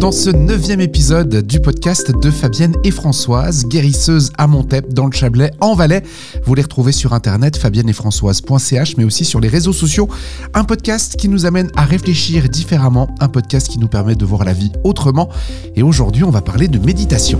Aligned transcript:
dans 0.00 0.12
ce 0.12 0.30
neuvième 0.30 0.80
épisode 0.80 1.46
du 1.46 1.60
podcast 1.60 2.10
de 2.10 2.30
Fabienne 2.30 2.74
et 2.84 2.90
Françoise, 2.90 3.66
guérisseuse 3.66 4.32
à 4.38 4.46
Montep, 4.46 4.94
dans 4.94 5.04
le 5.04 5.12
Chablais, 5.12 5.50
en 5.60 5.74
Valais. 5.74 6.02
Vous 6.42 6.54
les 6.54 6.62
retrouvez 6.62 6.90
sur 6.90 7.12
internet 7.12 7.58
fabienneetfrançoise.ch, 7.58 8.96
mais 8.96 9.04
aussi 9.04 9.26
sur 9.26 9.40
les 9.40 9.48
réseaux 9.48 9.74
sociaux. 9.74 10.08
Un 10.54 10.64
podcast 10.64 11.16
qui 11.16 11.28
nous 11.28 11.44
amène 11.44 11.70
à 11.76 11.84
réfléchir 11.84 12.48
différemment, 12.48 13.14
un 13.20 13.28
podcast 13.28 13.68
qui 13.68 13.78
nous 13.78 13.88
permet 13.88 14.14
de 14.14 14.24
voir 14.24 14.44
la 14.44 14.54
vie 14.54 14.72
autrement. 14.84 15.28
Et 15.76 15.82
aujourd'hui, 15.82 16.24
on 16.24 16.30
va 16.30 16.40
parler 16.40 16.68
de 16.68 16.78
méditation. 16.78 17.38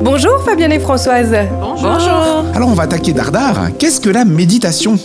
Bonjour 0.00 0.40
Fabienne 0.44 0.72
et 0.72 0.80
Françoise. 0.80 1.34
Bonjour. 1.60 2.44
Alors 2.54 2.68
on 2.68 2.74
va 2.74 2.84
attaquer 2.84 3.12
Dardar. 3.12 3.76
Qu'est-ce 3.76 4.00
que 4.00 4.08
la 4.08 4.24
méditation? 4.24 4.98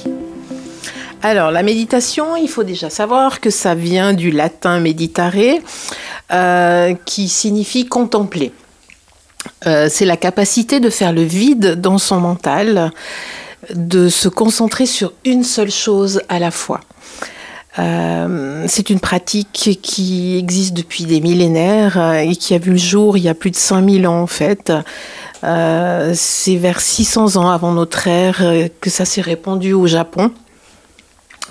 Alors 1.28 1.50
la 1.50 1.64
méditation, 1.64 2.36
il 2.36 2.48
faut 2.48 2.64
déjà 2.64 2.92
savoir 2.92 3.42
que 3.42 3.50
ça 3.50 3.74
vient 3.74 4.14
du 4.14 4.30
latin 4.30 4.80
meditare, 4.80 5.34
euh, 6.32 6.94
qui 7.04 7.30
signifie 7.30 7.88
contempler. 7.88 8.52
Euh, 9.66 9.88
c'est 9.90 10.06
la 10.06 10.18
capacité 10.18 10.80
de 10.80 10.92
faire 10.92 11.14
le 11.14 11.24
vide 11.24 11.82
dans 11.82 11.98
son 11.98 12.20
mental, 12.20 12.92
de 13.74 14.08
se 14.08 14.30
concentrer 14.30 14.86
sur 14.86 15.14
une 15.26 15.44
seule 15.44 15.72
chose 15.72 16.22
à 16.30 16.38
la 16.38 16.52
fois. 16.52 16.82
Euh, 17.80 18.66
c'est 18.68 18.92
une 18.92 19.00
pratique 19.00 19.80
qui 19.82 20.38
existe 20.38 20.76
depuis 20.76 21.06
des 21.06 21.22
millénaires 21.22 22.20
et 22.20 22.36
qui 22.36 22.54
a 22.54 22.60
vu 22.60 22.74
le 22.74 22.78
jour 22.78 23.18
il 23.18 23.24
y 23.24 23.30
a 23.30 23.34
plus 23.34 23.50
de 23.50 23.56
5000 23.56 24.08
ans 24.08 24.22
en 24.22 24.28
fait. 24.28 24.72
C'est 25.42 26.56
vers 26.58 26.80
600 26.80 27.38
ans 27.38 27.50
avant 27.50 27.72
notre 27.72 28.08
ère 28.08 28.44
que 28.80 28.92
ça 28.92 29.06
s'est 29.06 29.22
répandu 29.22 29.74
au 29.74 29.88
Japon 29.88 30.32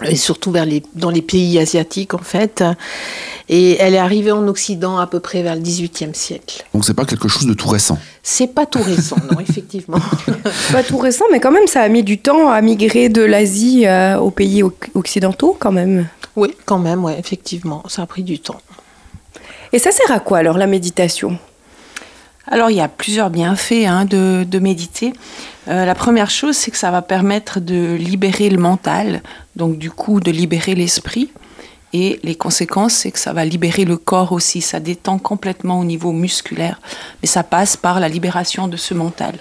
et 0.03 0.17
surtout 0.17 0.50
vers 0.50 0.64
les, 0.64 0.83
dans 0.95 1.11
les 1.11 1.23
pays 1.23 1.59
asiatiques 1.59 2.14
en 2.14 2.19
fait. 2.19 2.64
Et 3.48 3.77
elle 3.78 3.95
est 3.95 3.98
arrivée 3.98 4.33
en 4.33 4.47
Occident 4.48 4.98
à 4.98 5.06
peu 5.06 5.20
près 5.20 5.42
vers 5.42 5.55
le 5.55 5.61
XVIIIe 5.61 6.14
siècle. 6.14 6.64
Donc 6.73 6.84
c'est 6.84 6.95
pas 6.95 7.05
quelque 7.05 7.28
chose 7.28 7.47
de 7.47 7.55
tout 7.55 7.69
récent. 7.69 7.98
C'est 8.23 8.48
pas 8.55 8.67
tout 8.67 8.83
récent, 8.83 9.17
non, 9.31 9.39
effectivement. 9.48 9.98
Pas 10.73 10.83
tout 10.83 10.97
récent, 10.98 11.27
mais 11.31 11.41
quand 11.41 11.51
même, 11.53 11.67
ça 11.67 11.83
a 11.83 11.89
mis 11.89 12.03
du 12.03 12.19
temps 12.19 12.48
à 12.51 12.61
migrer 12.62 13.09
de 13.11 13.20
l'Asie 13.23 13.86
euh, 13.86 14.17
aux 14.19 14.31
pays 14.31 14.62
oc- 14.62 14.89
occidentaux, 14.95 15.55
quand 15.59 15.73
même. 15.73 16.08
Oui, 16.36 16.55
quand 16.64 16.79
même, 16.79 17.05
ouais, 17.05 17.17
effectivement, 17.19 17.83
ça 17.86 18.03
a 18.03 18.06
pris 18.06 18.23
du 18.23 18.39
temps. 18.39 18.61
Et 19.75 19.79
ça 19.79 19.91
sert 19.92 20.11
à 20.11 20.20
quoi 20.20 20.39
alors 20.39 20.56
la 20.56 20.67
méditation? 20.67 21.39
Alors, 22.47 22.70
il 22.70 22.77
y 22.77 22.81
a 22.81 22.89
plusieurs 22.89 23.31
bienfaits 23.31 23.87
hein, 23.87 24.05
de, 24.05 24.45
de 24.48 24.59
méditer. 24.59 25.14
Euh, 25.69 25.84
la 25.84 25.95
première 25.95 26.31
chose, 26.31 26.56
c'est 26.56 26.70
que 26.70 26.77
ça 26.77 26.91
va 26.91 27.01
permettre 27.01 27.59
de 27.59 27.95
libérer 27.95 28.51
le 28.51 28.59
mental, 28.59 29.23
donc 29.56 29.78
du 29.78 29.91
coup 29.91 30.20
de 30.20 30.31
libérer 30.31 30.75
l'esprit. 30.75 31.31
Et 31.95 32.20
les 32.23 32.34
conséquences, 32.34 32.92
c'est 32.92 33.12
que 33.12 33.19
ça 33.19 33.33
va 33.33 33.45
libérer 33.45 33.84
le 33.84 33.97
corps 33.97 34.33
aussi. 34.33 34.61
Ça 34.61 34.81
détend 34.81 35.19
complètement 35.19 35.78
au 35.81 35.84
niveau 35.84 36.12
musculaire, 36.12 36.81
mais 37.23 37.28
ça 37.28 37.45
passe 37.45 37.77
par 37.77 38.01
la 38.01 38.09
libération 38.09 38.69
de 38.69 38.77
ce 38.77 38.95
mental. 38.95 39.39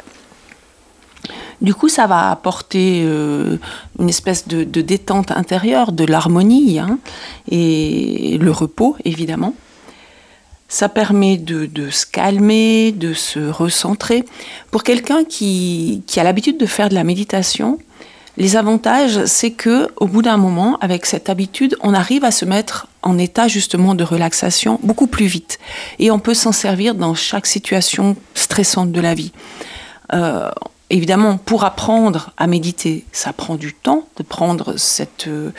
Du 1.62 1.74
coup, 1.74 1.90
ça 1.90 2.08
va 2.08 2.30
apporter 2.30 3.04
euh, 3.06 3.58
une 4.00 4.10
espèce 4.10 4.48
de, 4.48 4.64
de 4.64 4.82
détente 4.82 5.32
intérieure, 5.32 5.92
de 5.92 6.06
l'harmonie 6.06 6.78
hein, 6.80 7.00
et 7.50 8.38
le 8.40 8.52
repos, 8.52 8.96
évidemment. 9.04 9.56
Ça 10.74 10.90
permet 10.90 11.38
de, 11.38 11.70
se 11.92 12.04
calmer, 12.08 12.92
de 12.92 13.14
se 13.14 13.40
recentrer. 13.40 14.26
Pour 14.72 14.82
quelqu'un 14.82 15.24
qui, 15.24 16.02
qui 16.08 16.20
a 16.20 16.24
l'habitude 16.24 16.58
de 16.58 16.66
faire 16.66 16.90
de 16.90 16.96
la 16.96 17.04
méditation, 17.04 17.78
les 18.38 18.56
avantages, 18.56 19.26
c'est 19.26 19.52
que 19.52 19.90
au 19.98 20.08
bout 20.08 20.24
d'un 20.24 20.38
moment, 20.38 20.80
avec 20.82 21.06
cette 21.06 21.30
habitude, 21.30 21.78
on 21.82 21.94
arrive 21.94 22.24
à 22.26 22.32
se 22.32 22.44
mettre 22.44 22.88
en 23.04 23.20
état 23.20 23.48
justement 23.48 23.94
de 23.94 24.04
relaxation 24.04 24.80
beaucoup 24.82 25.06
plus 25.06 25.28
vite. 25.28 25.60
Et 26.00 26.10
on 26.10 26.18
peut 26.18 26.34
s'en 26.34 26.52
servir 26.52 26.96
dans 26.96 27.14
chaque 27.14 27.46
situation 27.46 28.16
stressante 28.34 28.92
de 28.92 29.00
la 29.00 29.14
vie. 29.14 29.32
Euh, 30.14 30.50
évidemment, 30.94 31.38
pour 31.38 31.64
apprendre 31.64 32.30
à 32.38 32.46
méditer, 32.46 33.04
ça 33.12 33.34
prend 33.34 33.56
du 33.56 33.74
temps 33.74 34.06
de 34.18 34.24
prendre 34.24 34.78
cette, 34.78 35.28
euh, 35.28 35.50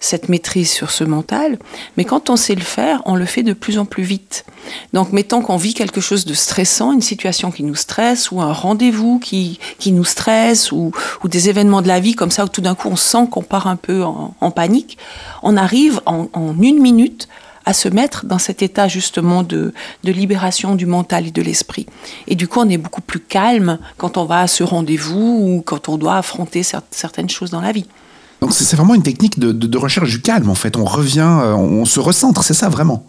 cette 0.00 0.28
maîtrise 0.28 0.70
sur 0.70 0.90
ce 0.90 1.02
mental. 1.02 1.58
Mais 1.96 2.04
quand 2.04 2.28
on 2.28 2.36
sait 2.36 2.54
le 2.54 2.60
faire, 2.60 3.00
on 3.06 3.14
le 3.16 3.24
fait 3.24 3.42
de 3.42 3.54
plus 3.54 3.78
en 3.78 3.86
plus 3.86 4.02
vite. 4.02 4.44
Donc, 4.92 5.12
mettons 5.12 5.40
qu'on 5.40 5.56
vit 5.56 5.72
quelque 5.72 6.02
chose 6.02 6.26
de 6.26 6.34
stressant, 6.34 6.92
une 6.92 7.00
situation 7.00 7.50
qui 7.50 7.64
nous 7.64 7.74
stresse, 7.74 8.30
ou 8.30 8.42
un 8.42 8.52
rendez-vous 8.52 9.18
qui, 9.18 9.58
qui 9.78 9.92
nous 9.92 10.04
stresse, 10.04 10.72
ou, 10.72 10.92
ou 11.24 11.28
des 11.28 11.48
événements 11.48 11.80
de 11.80 11.88
la 11.88 11.98
vie 11.98 12.14
comme 12.14 12.30
ça, 12.30 12.44
où 12.44 12.48
tout 12.48 12.60
d'un 12.60 12.74
coup 12.74 12.88
on 12.88 12.96
sent 12.96 13.28
qu'on 13.30 13.42
part 13.42 13.68
un 13.68 13.76
peu 13.76 14.04
en, 14.04 14.50
panique, 14.50 14.98
on 15.42 15.56
arrive 15.56 16.02
en, 16.04 16.28
en 16.34 16.54
une 16.60 16.80
minute 16.80 17.28
à 17.64 17.72
se 17.72 17.88
mettre 17.88 18.26
dans 18.26 18.38
cet 18.38 18.62
état 18.62 18.88
justement 18.88 19.42
de, 19.42 19.72
de 20.04 20.12
libération 20.12 20.74
du 20.74 20.86
mental 20.86 21.26
et 21.26 21.30
de 21.30 21.42
l'esprit. 21.42 21.86
Et 22.26 22.34
du 22.34 22.48
coup, 22.48 22.60
on 22.60 22.68
est 22.68 22.78
beaucoup 22.78 23.00
plus 23.02 23.20
calme 23.20 23.78
quand 23.98 24.16
on 24.16 24.24
va 24.24 24.40
à 24.40 24.46
ce 24.46 24.64
rendez-vous 24.64 25.20
ou 25.56 25.62
quand 25.64 25.88
on 25.88 25.96
doit 25.98 26.16
affronter 26.16 26.62
cer- 26.62 26.82
certaines 26.90 27.30
choses 27.30 27.50
dans 27.50 27.60
la 27.60 27.72
vie. 27.72 27.86
Donc 28.40 28.52
c'est 28.52 28.74
vraiment 28.76 28.94
une 28.94 29.04
technique 29.04 29.38
de, 29.38 29.52
de- 29.52 29.66
de 29.68 29.78
recherche 29.78 30.10
du 30.10 30.20
calme 30.20 30.50
en 30.50 30.56
fait. 30.56 30.76
On 30.76 30.84
revient, 30.84 31.20
euh, 31.20 31.52
on, 31.54 31.82
on 31.82 31.84
se 31.84 32.00
recentre, 32.00 32.42
c'est 32.42 32.54
ça 32.54 32.68
vraiment? 32.68 33.04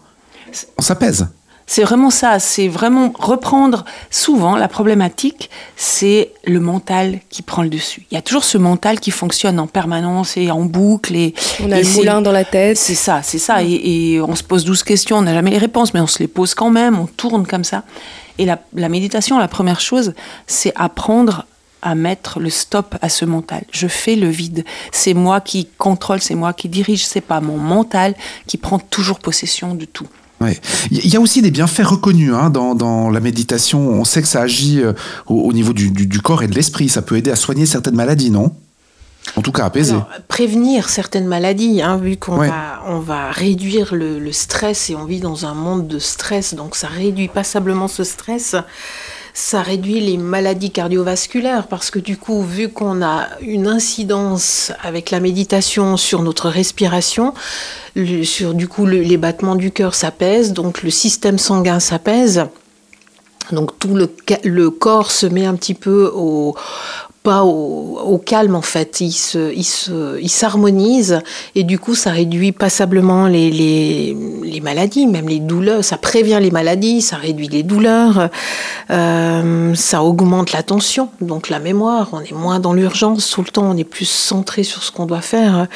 On 0.77 0.81
s'apaise. 0.83 1.27
C'est 1.65 1.83
vraiment 1.83 2.09
ça, 2.09 2.39
c'est 2.39 2.67
vraiment 2.67 3.13
reprendre 3.17 3.85
souvent 4.09 4.55
la 4.55 4.67
problématique, 4.67 5.49
c'est 5.75 6.31
le 6.45 6.59
mental 6.59 7.19
qui 7.29 7.41
prend 7.41 7.63
le 7.63 7.69
dessus. 7.69 8.05
Il 8.11 8.15
y 8.15 8.17
a 8.17 8.21
toujours 8.21 8.43
ce 8.43 8.57
mental 8.57 8.99
qui 8.99 9.11
fonctionne 9.11 9.59
en 9.59 9.67
permanence 9.67 10.35
et 10.37 10.51
en 10.51 10.61
boucle. 10.61 11.15
Et, 11.15 11.33
On 11.61 11.71
a 11.71 11.79
et 11.79 11.83
le 11.83 11.89
moulin 11.89 12.21
dans 12.21 12.31
la 12.31 12.45
tête. 12.45 12.77
C'est 12.77 12.95
ça, 12.95 13.21
c'est 13.23 13.39
ça. 13.39 13.63
Et, 13.63 14.13
et 14.13 14.21
on 14.21 14.35
se 14.35 14.43
pose 14.43 14.65
12 14.65 14.83
questions, 14.83 15.17
on 15.17 15.21
n'a 15.21 15.33
jamais 15.33 15.51
les 15.51 15.57
réponses, 15.57 15.93
mais 15.93 15.99
on 15.99 16.07
se 16.07 16.19
les 16.19 16.27
pose 16.27 16.53
quand 16.53 16.69
même, 16.69 16.99
on 16.99 17.07
tourne 17.07 17.47
comme 17.47 17.63
ça. 17.63 17.83
Et 18.37 18.45
la, 18.45 18.59
la 18.73 18.89
méditation, 18.89 19.37
la 19.39 19.47
première 19.47 19.79
chose, 19.79 20.13
c'est 20.47 20.73
apprendre 20.75 21.45
à 21.83 21.95
mettre 21.95 22.39
le 22.39 22.49
stop 22.49 22.95
à 23.01 23.09
ce 23.09 23.25
mental. 23.25 23.63
Je 23.71 23.87
fais 23.87 24.15
le 24.15 24.29
vide. 24.29 24.63
C'est 24.91 25.13
moi 25.13 25.41
qui 25.41 25.67
contrôle, 25.77 26.21
c'est 26.21 26.35
moi 26.35 26.53
qui 26.53 26.69
dirige, 26.69 27.05
c'est 27.05 27.21
pas 27.21 27.41
mon 27.41 27.57
mental 27.57 28.15
qui 28.47 28.57
prend 28.57 28.79
toujours 28.79 29.19
possession 29.19 29.75
de 29.75 29.85
tout. 29.85 30.07
Ouais. 30.43 30.59
Il 30.91 31.07
y 31.07 31.15
a 31.15 31.21
aussi 31.21 31.41
des 31.41 31.51
bienfaits 31.51 31.83
reconnus 31.85 32.33
hein, 32.33 32.49
dans, 32.49 32.75
dans 32.75 33.09
la 33.09 33.19
méditation. 33.19 33.79
On 33.89 34.03
sait 34.05 34.21
que 34.21 34.27
ça 34.27 34.41
agit 34.41 34.81
euh, 34.81 34.93
au, 35.27 35.35
au 35.41 35.53
niveau 35.53 35.73
du, 35.73 35.89
du- 35.91 36.05
du 36.07 36.19
corps 36.21 36.43
et 36.43 36.47
de 36.47 36.53
l'esprit. 36.55 36.89
Ça 36.89 37.01
peut 37.01 37.17
aider 37.17 37.31
à 37.31 37.35
soigner 37.35 37.65
certaines 37.65 37.95
maladies, 37.95 38.29
non? 38.29 38.51
En 39.37 39.41
tout 39.41 39.53
cas, 39.53 39.63
apaiser. 39.63 39.91
Alors, 39.93 40.09
prévenir 40.27 40.89
certaines 40.89 41.27
maladies, 41.27 41.81
hein, 41.81 41.95
vu 41.97 42.17
qu'on 42.17 42.37
Ouais. 42.39 42.49
va, 42.49 42.83
on 42.87 42.99
va 42.99 43.31
réduire 43.31 43.95
le, 43.95 44.19
le 44.19 44.31
stress 44.33 44.89
et 44.89 44.95
on 44.95 45.05
vit 45.05 45.21
dans 45.21 45.45
un 45.45 45.53
monde 45.53 45.87
de 45.87 45.97
stress, 45.97 46.53
donc 46.55 46.75
ça 46.75 46.87
réduit 46.87 47.29
passablement 47.29 47.87
ce 47.87 48.03
stress. 48.03 48.55
Ça 49.35 49.63
réduit 49.63 49.99
les 49.99 50.17
maladies 50.17 50.69
cardiovasculaires 50.69 51.65
parce 51.67 51.89
que 51.89 51.97
du 51.97 52.17
coup, 52.17 52.43
vu 52.43 52.69
qu'on 52.69 53.01
a 53.01 53.29
une 53.41 53.67
incidence 53.67 54.71
avec 54.83 55.09
la 55.09 55.19
méditation 55.19 55.97
sur 55.97 56.21
notre 56.21 56.49
respiration, 56.49 57.33
sur 58.23 58.53
du 58.53 58.67
coup 58.67 58.85
le- 58.85 59.01
les 59.01 59.17
battements 59.17 59.55
du 59.55 59.71
cœur 59.71 59.95
s'apaisent, 59.95 60.53
donc 60.53 60.83
le 60.83 60.91
système 60.91 61.39
sanguin 61.39 61.79
s'apaise. 61.79 62.45
Donc 63.51 63.77
tout 63.79 63.95
le 63.95 64.69
corps 64.69 65.11
se 65.11 65.25
met 65.25 65.45
un 65.45 65.55
petit 65.55 65.73
peu 65.73 66.11
au 66.13 66.55
pas 67.23 67.45
au, 67.45 67.99
au 68.05 68.17
calme 68.17 68.53
en 68.53 68.61
fait, 68.61 68.99
il 68.99 69.13
se, 69.13 69.53
il 69.53 69.63
se, 69.63 70.19
il 70.19 70.29
s'harmonise 70.29 71.21
et 71.55 71.63
du 71.63 71.79
coup 71.79 71.95
ça 71.95 72.11
réduit 72.11 72.51
passablement 72.51 73.27
les, 73.27 73.49
les, 73.49 74.15
les 74.43 74.59
maladies, 74.59 75.07
même 75.07 75.29
les 75.29 75.39
douleurs, 75.39 75.85
ça 75.85 75.97
prévient 75.97 76.39
les 76.41 76.51
maladies, 76.51 77.01
ça 77.01 77.15
réduit 77.15 77.47
les 77.47 77.63
douleurs, 77.63 78.29
euh, 78.91 79.73
ça 79.73 80.03
augmente 80.03 80.51
la 80.51 80.63
tension, 80.63 81.09
donc 81.21 81.47
la 81.47 81.59
mémoire, 81.59 82.09
on 82.11 82.19
est 82.19 82.33
moins 82.33 82.59
dans 82.59 82.73
l'urgence 82.73 83.29
tout 83.29 83.41
le 83.41 83.49
temps, 83.49 83.71
on 83.71 83.77
est 83.77 83.85
plus 83.85 84.09
centré 84.09 84.63
sur 84.63 84.83
ce 84.83 84.91
qu'on 84.91 85.05
doit 85.05 85.21
faire. 85.21 85.67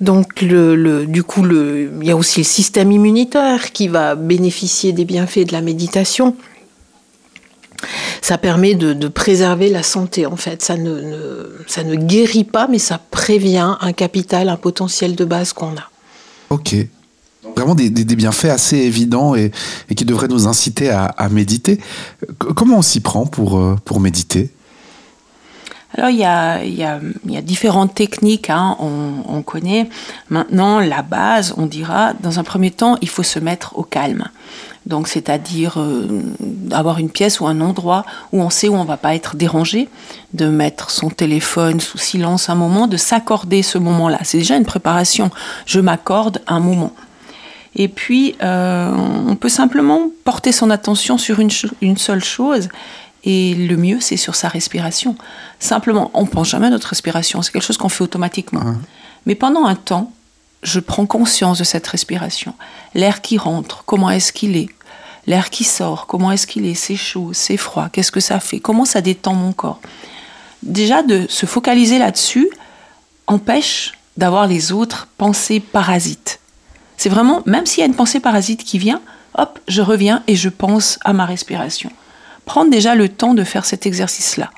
Donc 0.00 0.42
le, 0.42 0.74
le, 0.74 1.06
du 1.06 1.22
coup 1.22 1.42
le, 1.42 1.92
il 2.00 2.08
y 2.08 2.10
a 2.10 2.16
aussi 2.16 2.40
le 2.40 2.44
système 2.44 2.90
immunitaire 2.90 3.70
qui 3.70 3.86
va 3.86 4.16
bénéficier 4.16 4.92
des 4.92 5.04
bienfaits 5.04 5.46
de 5.46 5.52
la 5.52 5.60
méditation 5.60 6.34
ça 8.20 8.38
permet 8.38 8.74
de, 8.74 9.08
préserver 9.08 9.68
la 9.68 9.82
santé 9.82 10.26
en 10.26 10.36
fait. 10.36 10.62
Ça 10.62 10.76
ne, 10.76 11.50
ça 11.66 11.84
ne 11.84 11.94
guérit 11.94 12.44
pas, 12.44 12.66
mais 12.68 12.78
ça 12.78 13.00
prévient 13.10 13.76
un 13.80 13.92
capital, 13.92 14.48
un 14.48 14.56
potentiel 14.56 15.14
de 15.16 15.24
base 15.24 15.52
qu'on 15.52 15.76
a. 15.76 15.90
Ok. 16.50 16.74
Vraiment 17.56 17.74
des, 17.74 17.90
des- 17.90 18.16
bienfaits 18.16 18.46
assez 18.46 18.76
évidents 18.76 19.34
et, 19.34 19.50
qui 19.96 20.04
devraient 20.04 20.28
nous 20.28 20.46
inciter 20.46 20.90
à, 20.90 21.06
à 21.06 21.28
méditer. 21.28 21.80
Comment 22.38 22.78
on 22.78 22.82
s'y 22.82 23.00
prend 23.00 23.26
pour, 23.26 23.58
euh, 23.58 23.76
pour 23.84 24.00
méditer? 24.00 24.50
Alors, 25.94 26.10
il 26.10 26.16
y 26.16 26.24
a, 26.24 27.00
différentes 27.42 27.94
techniques, 27.94 28.50
hein, 28.50 28.76
on, 28.78 29.24
on 29.28 29.42
connaît. 29.42 29.88
Maintenant, 30.30 30.80
la 30.80 31.02
base, 31.02 31.54
on 31.56 31.66
dira, 31.66 32.14
dans 32.20 32.38
un 32.38 32.44
premier 32.44 32.70
temps, 32.70 32.96
il 33.02 33.08
faut 33.08 33.22
se 33.22 33.38
mettre 33.38 33.78
au 33.78 33.82
calme. 33.82 34.24
Donc, 34.86 35.06
c'est-à-dire 35.06 35.78
euh, 35.78 36.22
avoir 36.72 36.98
une 36.98 37.10
pièce 37.10 37.40
ou 37.40 37.46
un 37.46 37.60
endroit 37.60 38.04
où 38.32 38.42
on 38.42 38.50
sait 38.50 38.68
où 38.68 38.74
on 38.74 38.84
va 38.84 38.96
pas 38.96 39.14
être 39.14 39.36
dérangé, 39.36 39.88
de 40.32 40.46
mettre 40.46 40.90
son 40.90 41.08
téléphone 41.08 41.78
sous 41.78 41.98
silence 41.98 42.48
un 42.48 42.56
moment, 42.56 42.88
de 42.88 42.96
s'accorder 42.96 43.62
ce 43.62 43.78
moment-là. 43.78 44.18
C'est 44.22 44.38
déjà 44.38 44.56
une 44.56 44.64
préparation. 44.64 45.30
Je 45.66 45.78
m'accorde 45.78 46.40
un 46.48 46.58
moment. 46.58 46.92
Et 47.76 47.88
puis, 47.88 48.34
euh, 48.42 48.92
on 49.28 49.36
peut 49.36 49.48
simplement 49.48 50.10
porter 50.24 50.52
son 50.52 50.68
attention 50.70 51.16
sur 51.16 51.38
une 51.38 51.96
seule 51.96 52.24
chose. 52.24 52.68
Et 53.24 53.54
le 53.54 53.76
mieux, 53.76 54.00
c'est 54.00 54.16
sur 54.16 54.34
sa 54.34 54.48
respiration. 54.48 55.16
Simplement, 55.60 56.10
on 56.14 56.26
pense 56.26 56.48
jamais 56.48 56.66
à 56.66 56.70
notre 56.70 56.88
respiration. 56.88 57.42
C'est 57.42 57.52
quelque 57.52 57.62
chose 57.62 57.76
qu'on 57.76 57.88
fait 57.88 58.02
automatiquement. 58.02 58.62
Mais 59.26 59.34
pendant 59.34 59.64
un 59.64 59.76
temps, 59.76 60.12
je 60.62 60.80
prends 60.80 61.06
conscience 61.06 61.58
de 61.58 61.64
cette 61.64 61.86
respiration. 61.86 62.54
L'air 62.94 63.20
qui 63.20 63.38
rentre, 63.38 63.84
comment 63.84 64.10
est-ce 64.10 64.32
qu'il 64.32 64.56
est? 64.56 64.68
L'air 65.26 65.50
qui 65.50 65.62
sort, 65.62 66.06
comment 66.06 66.32
est-ce 66.32 66.46
qu'il 66.48 66.66
est? 66.66 66.74
C'est 66.74 66.96
chaud, 66.96 67.30
c'est 67.32 67.56
froid, 67.56 67.88
qu'est-ce 67.92 68.10
que 68.10 68.20
ça 68.20 68.40
fait? 68.40 68.58
Comment 68.58 68.84
ça 68.84 69.00
détend 69.00 69.34
mon 69.34 69.52
corps? 69.52 69.80
Déjà, 70.62 71.02
de 71.02 71.26
se 71.28 71.46
focaliser 71.46 71.98
là-dessus 71.98 72.48
empêche 73.28 73.92
d'avoir 74.16 74.46
les 74.46 74.72
autres 74.72 75.08
pensées 75.16 75.60
parasites. 75.60 76.40
C'est 76.96 77.08
vraiment, 77.08 77.42
même 77.46 77.66
s'il 77.66 77.80
y 77.80 77.82
a 77.82 77.86
une 77.86 77.94
pensée 77.94 78.20
parasite 78.20 78.64
qui 78.64 78.78
vient, 78.78 79.00
hop, 79.38 79.58
je 79.68 79.80
reviens 79.80 80.22
et 80.26 80.36
je 80.36 80.48
pense 80.48 80.98
à 81.04 81.12
ma 81.12 81.24
respiration. 81.24 81.90
Prendre 82.44 82.70
déjà 82.70 82.94
le 82.94 83.08
temps 83.08 83.34
de 83.34 83.44
faire 83.44 83.64
cet 83.64 83.86
exercice-là. 83.86 84.50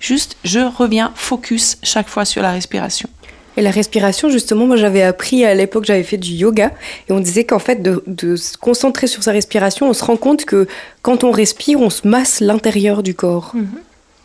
Juste, 0.00 0.36
je 0.44 0.60
reviens 0.60 1.12
focus 1.14 1.78
chaque 1.82 2.08
fois 2.08 2.24
sur 2.24 2.42
la 2.42 2.50
respiration. 2.52 3.08
Et 3.56 3.62
la 3.62 3.70
respiration, 3.70 4.30
justement, 4.30 4.66
moi 4.66 4.76
j'avais 4.76 5.02
appris 5.02 5.44
à 5.44 5.54
l'époque, 5.54 5.84
j'avais 5.84 6.02
fait 6.02 6.16
du 6.16 6.32
yoga, 6.32 6.72
et 7.08 7.12
on 7.12 7.20
disait 7.20 7.44
qu'en 7.44 7.58
fait, 7.58 7.82
de, 7.82 8.36
se 8.36 8.56
concentrer 8.56 9.06
sur 9.06 9.22
sa 9.22 9.32
respiration, 9.32 9.88
on 9.88 9.92
se 9.92 10.04
rend 10.04 10.16
compte 10.16 10.44
que 10.44 10.66
quand 11.02 11.22
on 11.22 11.30
respire, 11.30 11.80
on 11.80 11.90
se 11.90 12.08
masse 12.08 12.40
l'intérieur 12.40 13.02
du 13.02 13.14
corps. 13.14 13.52
Mhm. 13.54 13.68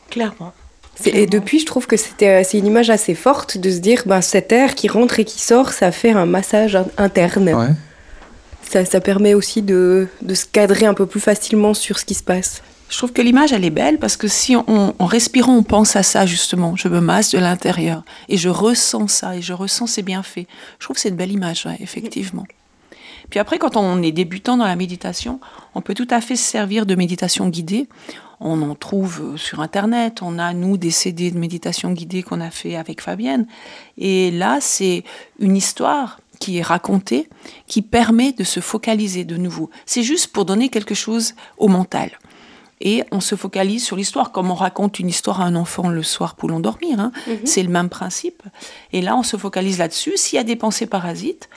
Clairement. 0.09 0.53
Et 1.05 1.27
depuis, 1.27 1.59
je 1.59 1.65
trouve 1.65 1.85
que 1.85 1.97
c'était, 1.97 2.43
c'est 2.43 2.57
une 2.57 2.65
image 2.65 2.89
assez 2.89 3.13
forte 3.13 3.57
de 3.57 3.69
se 3.69 3.77
dire, 3.77 4.03
ben, 4.07 4.21
cet 4.21 4.51
air 4.51 4.73
qui 4.73 4.87
rentre 4.87 5.19
et 5.19 5.25
qui 5.25 5.39
sort, 5.39 5.71
ça 5.71 5.91
fait 5.91 6.11
un 6.11 6.25
massage 6.25 6.77
interne. 6.97 7.75
Ça, 8.67 8.83
ça, 8.83 8.99
permet 8.99 9.33
aussi 9.33 9.61
de, 9.61 10.07
de 10.23 10.33
se 10.33 10.45
cadrer 10.45 10.85
un 10.85 10.93
peu 10.93 11.05
plus 11.05 11.19
facilement 11.19 11.73
sur 11.73 11.99
ce 11.99 12.05
qui 12.05 12.15
se 12.15 12.23
passe. 12.23 12.63
Je 12.89 12.97
trouve 12.97 13.11
que 13.11 13.21
l'image, 13.21 13.51
elle 13.51 13.65
est 13.65 13.69
belle 13.69 13.99
parce 13.99 14.15
que 14.15 14.27
si 14.27 14.55
on, 14.55 14.93
en 14.97 15.05
respirant, 15.05 15.55
on 15.55 15.63
pense 15.63 15.95
à 15.95 16.03
ça 16.03 16.25
justement, 16.25 16.75
je 16.75 16.87
me 16.87 17.01
masse 17.01 17.31
de 17.31 17.39
l'intérieur 17.39 18.03
et 18.29 18.37
je 18.37 18.49
ressens 18.49 19.09
ça 19.09 19.35
et 19.35 19.41
je 19.41 19.53
ressens 19.53 19.87
ces 19.87 20.03
bienfaits. 20.03 20.47
Je 20.79 20.85
trouve 20.85 20.95
que 20.95 21.01
c'est 21.01 21.09
une 21.09 21.15
belle 21.15 21.31
image, 21.31 21.67
effectivement. 21.79 22.45
Puis 23.29 23.39
après, 23.39 23.59
quand 23.59 23.75
on 23.75 24.01
est 24.01 24.13
débutant 24.13 24.55
dans 24.55 24.65
la 24.65 24.77
méditation, 24.77 25.41
on 25.75 25.81
peut 25.81 25.93
tout 25.93 26.07
à 26.09 26.21
fait 26.21 26.37
se 26.37 26.43
servir 26.43 26.85
de 26.85 26.95
méditation 26.95 27.49
guidée. 27.49 27.87
On 28.39 28.61
en 28.61 28.73
trouve 28.73 29.35
sur 29.35 29.59
Internet. 29.59 30.21
On 30.21 30.39
a, 30.39 30.53
nous, 30.53 30.77
des 30.77 30.91
CD 30.91 31.31
de 31.31 31.37
méditation 31.37 31.91
guidée 31.91 32.23
qu'on 32.23 32.39
a 32.39 32.51
fait 32.51 32.77
avec 32.77 33.01
Fabienne. 33.01 33.47
Et 33.97 34.31
là, 34.31 34.59
c'est 34.61 35.03
une 35.39 35.57
histoire 35.57 36.21
qui 36.39 36.59
est 36.59 36.61
racontée, 36.61 37.27
qui 37.65 37.81
permet 37.81 38.31
de 38.31 38.43
se 38.43 38.59
focaliser 38.59 39.25
de 39.25 39.35
nouveau. 39.35 39.71
C'est 39.85 40.03
juste 40.03 40.27
pour 40.27 40.45
donner 40.45 40.69
quelque 40.69 40.95
chose 40.95 41.33
au 41.57 41.67
mental 41.67 42.11
et 42.81 43.03
on 43.11 43.19
se 43.19 43.35
focalise 43.35 43.83
sur 43.83 43.95
l'histoire, 43.95 44.31
comme 44.31 44.51
on 44.51 44.55
raconte 44.55 44.99
une 44.99 45.09
histoire 45.09 45.41
à 45.41 45.45
un 45.45 45.55
enfant 45.55 45.89
le 45.89 46.03
soir 46.03 46.35
pour 46.35 46.49
l'endormir. 46.49 46.99
Hein. 46.99 47.11
Mhm. 47.27 47.39
C'est 47.45 47.63
le 47.63 47.69
même 47.69 47.89
principe. 47.89 48.43
Et 48.93 49.01
là, 49.01 49.15
on 49.15 49.23
se 49.23 49.37
focalise 49.37 49.79
là-dessus. 49.79 50.13
S'il 50.15 50.37
y 50.37 50.39
a 50.39 50.43
des 50.43 50.55
pensées 50.55 50.85
parasites, 50.85 51.49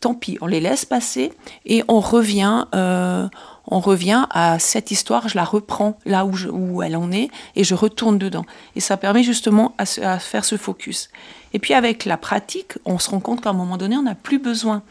tant 0.00 0.14
pis, 0.14 0.38
on 0.40 0.46
les 0.46 0.60
laisse 0.60 0.84
passer 0.84 1.32
et 1.64 1.82
on 1.88 2.00
revient, 2.00 2.66
euh, 2.74 3.28
on 3.66 3.80
revient 3.80 4.26
à 4.30 4.58
cette 4.58 4.90
histoire, 4.90 5.28
je 5.28 5.36
la 5.36 5.44
reprends 5.44 5.98
là 6.06 6.24
où, 6.24 6.34
où, 6.50 6.82
elle 6.82 6.96
en 6.96 7.12
est 7.12 7.28
et 7.54 7.64
je 7.64 7.74
retourne 7.74 8.18
dedans. 8.18 8.44
Et 8.76 8.80
ça 8.80 8.96
permet 8.96 9.22
justement 9.22 9.74
à, 9.78 9.84
à 10.02 10.18
faire 10.18 10.44
ce 10.44 10.56
focus. 10.56 11.10
Et 11.52 11.58
puis 11.58 11.74
avec 11.74 12.04
la 12.04 12.16
pratique, 12.16 12.74
on 12.84 12.98
se 12.98 13.10
rend 13.10 13.20
compte 13.20 13.42
qu'à 13.42 13.50
un 13.50 13.54
moment 13.54 13.76
donné, 13.76 13.96
on 13.96 14.02
n'a 14.02 14.14
plus 14.14 14.38
besoin 14.38 14.82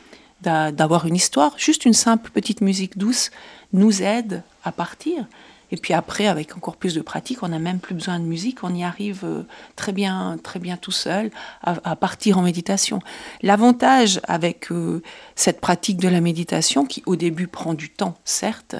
d'avoir 0.41 1.07
une 1.07 1.15
histoire, 1.15 1.53
juste 1.57 1.85
une 1.85 1.93
simple 1.93 2.29
petite 2.29 2.61
musique 2.61 2.99
douce 2.99 3.31
nous 3.73 4.03
aide 4.03 4.43
à 4.63 4.71
partir. 4.71 5.25
Et 5.71 5.77
puis 5.77 5.93
après, 5.93 6.27
avec 6.27 6.55
encore 6.55 6.77
plus 6.77 6.93
de 6.93 7.01
pratique, 7.01 7.43
on 7.43 7.49
n'a 7.49 7.59
même 7.59 7.79
plus 7.79 7.95
besoin 7.95 8.19
de 8.19 8.25
musique, 8.25 8.63
on 8.63 8.73
y 8.73 8.83
arrive 8.83 9.21
euh, 9.23 9.43
très 9.75 9.91
bien, 9.91 10.37
très 10.43 10.59
bien 10.59 10.77
tout 10.77 10.91
seul 10.91 11.31
à, 11.61 11.95
partir 11.95 12.37
en 12.37 12.41
méditation. 12.41 12.99
L'avantage 13.41 14.19
avec 14.27 14.71
euh, 14.71 15.01
cette 15.35 15.59
pratique 15.59 15.97
de 15.97 16.07
la 16.07 16.21
méditation, 16.21 16.85
qui 16.85 17.03
au 17.05 17.15
début 17.15 17.47
prend 17.47 17.73
du 17.73 17.89
temps, 17.89 18.15
certes, 18.25 18.75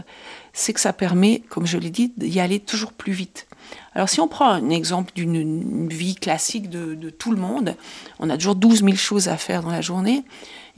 c'est 0.53 0.73
que 0.73 0.79
ça 0.79 0.93
permet, 0.93 1.41
comme 1.49 1.65
je 1.65 1.77
l'ai 1.77 1.89
dit, 1.89 2.13
d'y 2.17 2.39
aller 2.39 2.59
toujours 2.59 2.93
plus 2.93 3.13
vite. 3.13 3.47
Alors 3.93 4.09
si 4.09 4.19
on 4.19 4.27
prend 4.27 4.49
un 4.49 4.69
exemple 4.69 5.11
d'une 5.15 5.89
vie 5.89 6.15
classique 6.15 6.69
de, 6.69 6.93
de, 6.93 7.09
tout 7.09 7.31
le 7.31 7.37
monde, 7.37 7.75
on 8.19 8.29
a 8.29 8.37
toujours 8.37 8.55
12 8.55 8.83
000 8.83 8.95
choses 8.95 9.27
à 9.27 9.37
faire 9.37 9.63
dans 9.63 9.71
la 9.71 9.81
journée 9.81 10.23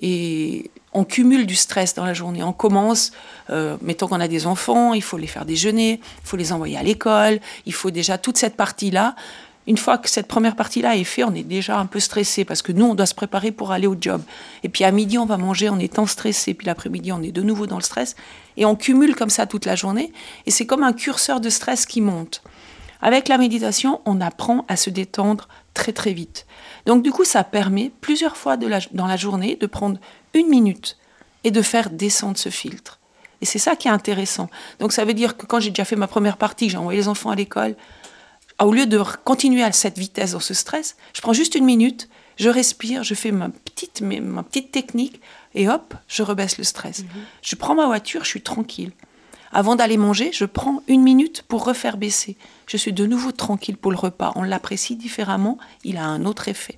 et 0.01 0.71
on 0.97 1.03
cumule 1.03 1.45
du 1.45 1.55
stress 1.55 1.93
dans 1.93 2.05
la 2.05 2.15
journée. 2.15 2.41
On 2.41 2.53
commence, 2.53 3.11
euh, 3.51 3.77
mettons 3.81 4.07
qu'on 4.07 4.19
a 4.19 4.27
des 4.27 4.47
enfants, 4.47 4.95
il 4.95 5.03
faut 5.03 5.17
les 5.17 5.27
faire 5.27 5.45
déjeuner, 5.45 6.01
il 6.01 6.27
faut 6.27 6.37
les 6.37 6.51
envoyer 6.51 6.75
à 6.75 6.81
l'école, 6.81 7.39
il 7.67 7.73
faut 7.73 7.91
déjà 7.91 8.17
toute 8.17 8.37
cette 8.37 8.55
partie-là. 8.55 9.15
Une 9.67 9.77
fois 9.77 9.99
que 9.99 10.09
cette 10.09 10.27
première 10.27 10.55
partie-là 10.55 10.95
est 10.95 11.03
faite, 11.03 11.25
on 11.27 11.35
est 11.35 11.43
déjà 11.43 11.77
un 11.77 11.85
peu 11.85 11.99
stressé 11.99 12.45
parce 12.45 12.63
que 12.63 12.71
nous, 12.71 12.85
on 12.85 12.95
doit 12.95 13.05
se 13.05 13.13
préparer 13.13 13.51
pour 13.51 13.71
aller 13.71 13.85
au 13.85 13.95
job. 13.99 14.23
Et 14.63 14.69
puis 14.69 14.85
à 14.85 14.91
midi, 14.91 15.19
on 15.19 15.25
va 15.27 15.37
manger 15.37 15.69
en 15.69 15.77
étant 15.77 16.07
stressé. 16.07 16.55
Puis 16.55 16.65
l'après-midi, 16.65 17.11
on 17.11 17.21
est 17.21 17.31
de 17.31 17.43
nouveau 17.43 17.67
dans 17.67 17.75
le 17.75 17.83
stress. 17.83 18.15
Et 18.55 18.65
on 18.65 18.75
cumule 18.75 19.15
comme 19.15 19.29
ça 19.29 19.45
toute 19.45 19.65
la 19.65 19.75
journée. 19.75 20.11
Et 20.47 20.51
c'est 20.51 20.65
comme 20.65 20.83
un 20.83 20.93
curseur 20.93 21.41
de 21.41 21.49
stress 21.49 21.85
qui 21.85 22.01
monte. 22.01 22.41
Avec 23.01 23.27
la 23.27 23.37
méditation, 23.37 24.01
on 24.05 24.21
apprend 24.21 24.65
à 24.67 24.75
se 24.75 24.89
détendre 24.89 25.47
très 25.75 25.93
très 25.93 26.13
vite. 26.13 26.47
Donc 26.87 27.03
du 27.03 27.11
coup, 27.11 27.25
ça 27.25 27.43
permet 27.43 27.91
plusieurs 28.01 28.37
fois 28.37 28.57
dans 28.57 29.05
la 29.05 29.17
journée 29.17 29.57
de 29.57 29.67
prendre 29.67 29.99
une 30.33 30.47
minute 30.47 30.97
et 31.43 31.51
de 31.51 31.61
faire 31.61 31.89
descendre 31.89 32.37
ce 32.37 32.49
filtre. 32.49 32.99
Et 33.41 33.45
c'est 33.45 33.59
ça 33.59 33.75
qui 33.75 33.87
est 33.87 33.91
intéressant. 33.91 34.49
Donc 34.79 34.91
ça 34.91 35.05
veut 35.05 35.13
dire 35.13 35.37
que 35.37 35.45
quand 35.45 35.59
j'ai 35.59 35.69
déjà 35.69 35.85
fait 35.85 35.95
ma 35.95 36.07
première 36.07 36.37
partie, 36.37 36.69
j'ai 36.69 36.77
envoyé 36.77 36.99
les 36.99 37.07
enfants 37.07 37.29
à 37.29 37.35
l'école, 37.35 37.75
au 38.59 38.71
lieu 38.71 38.87
de 38.87 39.01
continuer 39.23 39.63
à 39.63 39.71
cette 39.71 39.97
vitesse 39.97 40.31
dans 40.31 40.39
ce 40.39 40.53
stress, 40.53 40.97
je 41.13 41.21
prends 41.21 41.33
juste 41.33 41.55
une 41.55 41.65
minute, 41.65 42.09
je 42.37 42.49
respire, 42.49 43.03
je 43.03 43.13
fais 43.13 43.31
ma 43.31 43.49
petite, 43.49 44.01
ma 44.01 44.43
petite 44.43 44.71
technique 44.71 45.21
et 45.53 45.69
hop, 45.69 45.93
je 46.07 46.23
rebaisse 46.23 46.57
le 46.57 46.63
stress. 46.63 47.03
Mhm. 47.03 47.09
Je 47.41 47.55
prends 47.55 47.75
ma 47.75 47.85
voiture, 47.85 48.23
je 48.23 48.29
suis 48.29 48.41
tranquille. 48.41 48.91
Avant 49.51 49.75
d'aller 49.75 49.97
manger, 49.97 50.31
je 50.33 50.45
prends 50.45 50.81
une 50.87 51.01
minute 51.01 51.43
pour 51.47 51.63
refaire 51.63 51.97
baisser. 51.97 52.35
Je 52.67 52.77
suis 52.77 52.93
de 52.93 53.05
nouveau 53.05 53.31
tranquille 53.31 53.77
pour 53.77 53.91
le 53.91 53.97
repas. 53.97 54.33
On 54.35 54.43
l'apprécie 54.43 54.95
différemment, 54.95 55.57
il 55.83 55.97
a 55.97 56.05
un 56.05 56.25
autre 56.25 56.49
effet. 56.49 56.77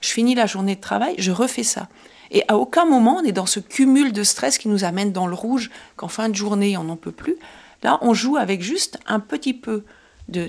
Je 0.00 0.10
finis 0.10 0.34
la 0.34 0.46
journée 0.46 0.76
de 0.76 0.80
travail, 0.80 1.14
je 1.18 1.32
refais 1.32 1.62
ça. 1.62 1.88
Et 2.30 2.44
à 2.48 2.56
aucun 2.56 2.84
moment 2.84 3.18
on 3.20 3.24
est 3.24 3.32
dans 3.32 3.46
ce 3.46 3.60
cumul 3.60 4.12
de 4.12 4.22
stress 4.22 4.58
qui 4.58 4.68
nous 4.68 4.84
amène 4.84 5.12
dans 5.12 5.26
le 5.26 5.34
rouge, 5.34 5.70
qu'en 5.96 6.08
fin 6.08 6.28
de 6.28 6.34
journée 6.34 6.76
on 6.76 6.84
n'en 6.84 6.96
peut 6.96 7.12
plus. 7.12 7.36
Là, 7.82 7.98
on 8.02 8.12
joue 8.12 8.36
avec 8.36 8.60
juste 8.60 8.98
un 9.06 9.20
petit 9.20 9.54
peu 9.54 9.84
de, 10.28 10.48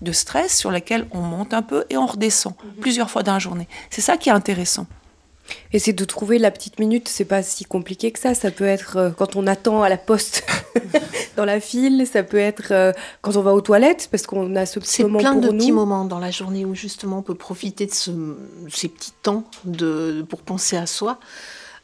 de, 0.00 0.12
stress 0.12 0.56
sur 0.56 0.70
lequel 0.70 1.06
on 1.10 1.20
monte 1.20 1.52
un 1.52 1.62
peu 1.62 1.84
et 1.90 1.96
on 1.96 2.06
redescend 2.06 2.54
mhm. 2.54 2.80
plusieurs 2.80 3.10
fois 3.10 3.22
dans 3.22 3.34
la 3.34 3.38
journée. 3.38 3.68
C'est 3.90 4.00
ça 4.00 4.16
qui 4.16 4.30
est 4.30 4.32
intéressant. 4.32 4.86
Et 5.72 5.78
c'est 5.78 5.92
de 5.92 6.04
trouver 6.04 6.38
la 6.38 6.50
petite 6.50 6.78
minute, 6.78 7.08
c'est 7.08 7.24
pas 7.24 7.42
si 7.42 7.64
compliqué 7.64 8.10
que 8.10 8.18
ça. 8.18 8.34
Ça 8.34 8.50
peut 8.50 8.64
être 8.64 8.96
euh, 8.96 9.10
quand 9.10 9.36
on 9.36 9.46
attend 9.46 9.82
à 9.82 9.88
la 9.88 9.96
poste 9.96 10.44
dans 11.36 11.44
la 11.44 11.60
file, 11.60 12.06
ça 12.10 12.22
peut 12.22 12.38
être 12.38 12.72
euh, 12.72 12.92
quand 13.22 13.36
on 13.36 13.42
va 13.42 13.52
aux 13.52 13.60
toilettes, 13.60 14.08
parce 14.10 14.26
qu'on 14.26 14.56
a 14.56 14.66
ce 14.66 14.78
petit 14.78 15.02
moment 15.02 15.18
pour 15.18 15.22
nous. 15.22 15.34
C'est 15.34 15.40
plein 15.40 15.52
de 15.52 15.56
petits 15.56 15.72
moments 15.72 16.04
dans 16.04 16.18
la 16.18 16.30
journée 16.30 16.64
où 16.64 16.74
justement 16.74 17.18
on 17.18 17.22
peut 17.22 17.34
profiter 17.34 17.86
de 17.86 17.92
ces 17.92 18.88
petits 18.88 19.12
temps 19.22 19.44
de, 19.64 20.24
pour 20.28 20.42
penser 20.42 20.76
à 20.76 20.86
soi. 20.86 21.18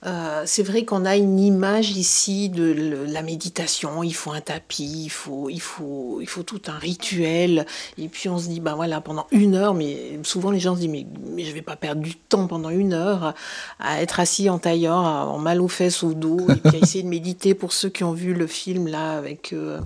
Euh, 0.04 0.42
c'est 0.46 0.62
vrai 0.62 0.84
qu'on 0.84 1.04
a 1.04 1.16
une 1.16 1.38
image 1.38 1.90
ici 1.92 2.48
de 2.48 3.04
la 3.08 3.22
méditation. 3.22 4.02
Il 4.02 4.14
faut 4.14 4.32
un 4.32 4.40
tapis, 4.40 5.04
il 5.04 5.10
faut, 5.10 5.48
il 5.48 5.60
faut, 5.60 6.18
il 6.20 6.28
faut 6.28 6.42
tout 6.42 6.62
un 6.66 6.78
rituel. 6.78 7.66
Et 7.98 8.08
puis 8.08 8.28
on 8.28 8.38
se 8.38 8.48
dit, 8.48 8.60
ben 8.60 8.74
voilà, 8.74 9.00
pendant 9.00 9.26
une 9.30 9.54
heure, 9.54 9.74
mais 9.74 10.18
souvent 10.24 10.50
les 10.50 10.60
gens 10.60 10.74
se 10.74 10.80
disent, 10.80 10.90
mais, 10.90 11.06
mais 11.24 11.44
je 11.44 11.52
vais 11.52 11.62
pas 11.62 11.76
perdre 11.76 12.02
du 12.02 12.16
temps 12.16 12.46
pendant 12.46 12.70
une 12.70 12.94
heure 12.94 13.34
à 13.78 14.02
être 14.02 14.18
assis 14.18 14.50
en 14.50 14.58
tailleur, 14.58 14.96
en 14.96 15.38
mal 15.38 15.60
aux 15.60 15.68
fesses, 15.68 16.02
au 16.02 16.14
dos, 16.14 16.38
et 16.48 16.56
puis 16.56 16.76
à 16.76 16.78
essayer 16.80 17.04
de 17.04 17.08
méditer. 17.12 17.54
Pour 17.54 17.72
ceux 17.72 17.88
qui 17.88 18.02
ont 18.02 18.12
vu 18.12 18.34
le 18.34 18.46
film 18.46 18.88
là 18.88 19.12
avec 19.12 19.52
euh, 19.52 19.80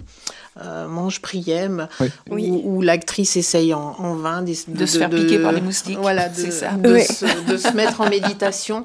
euh 0.63 0.87
Mange 0.89 1.21
Priem, 1.21 1.89
où, 2.31 2.83
l'actrice 2.83 3.37
essaye 3.37 3.75
en, 3.75 4.15
vain 4.15 4.43
de, 4.43 4.55
se 4.87 4.99
faire 4.99 5.11
piquer 5.11 5.39
par 5.39 5.53
les 5.53 5.61
moustiques. 5.61 5.99
Voilà, 6.01 6.29
de, 6.31 6.51
ça. 6.51 6.73
de, 6.73 6.99
se, 6.99 7.51
de 7.51 7.57
se 7.57 7.73
mettre 7.73 8.01
en 8.01 8.09
méditation. 8.09 8.85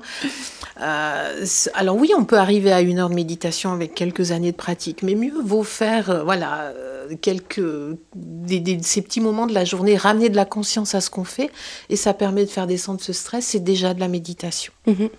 Euh, 0.82 1.46
alors 1.74 1.96
oui, 1.96 2.12
on 2.18 2.26
peut 2.26 2.38
arriver 2.38 2.72
à 2.72 2.82
une 2.82 3.00
heure 3.00 3.10
de 3.10 3.16
méditation 3.16 3.72
avec 3.72 3.94
quelques 3.94 4.32
années 4.32 4.52
de 4.52 4.58
pratique, 4.58 5.04
mais 5.04 5.16
mieux 5.16 5.42
vaut 5.44 5.64
faire, 5.64 6.10
euh, 6.10 6.24
voilà, 6.24 6.74
quelques 7.22 7.62
ces 8.48 9.02
petits 9.02 9.22
moments 9.22 9.48
de 9.48 9.54
la 9.54 9.66
journée, 9.66 9.98
ramener 9.98 10.30
de 10.30 10.36
la 10.36 10.46
conscience 10.46 10.96
à 10.96 11.02
ce 11.02 11.10
qu'on 11.10 11.24
fait, 11.24 11.52
et 11.90 11.96
ça 11.96 12.14
permet 12.14 12.46
de 12.46 12.50
faire 12.50 12.68
descendre 12.68 13.02
ce 13.02 13.14
stress. 13.14 13.46
C'est 13.46 13.64
déjà 13.64 13.94
de 13.94 14.00
la 14.00 14.08
méditation. 14.08 14.74
Mhm. 14.88 15.10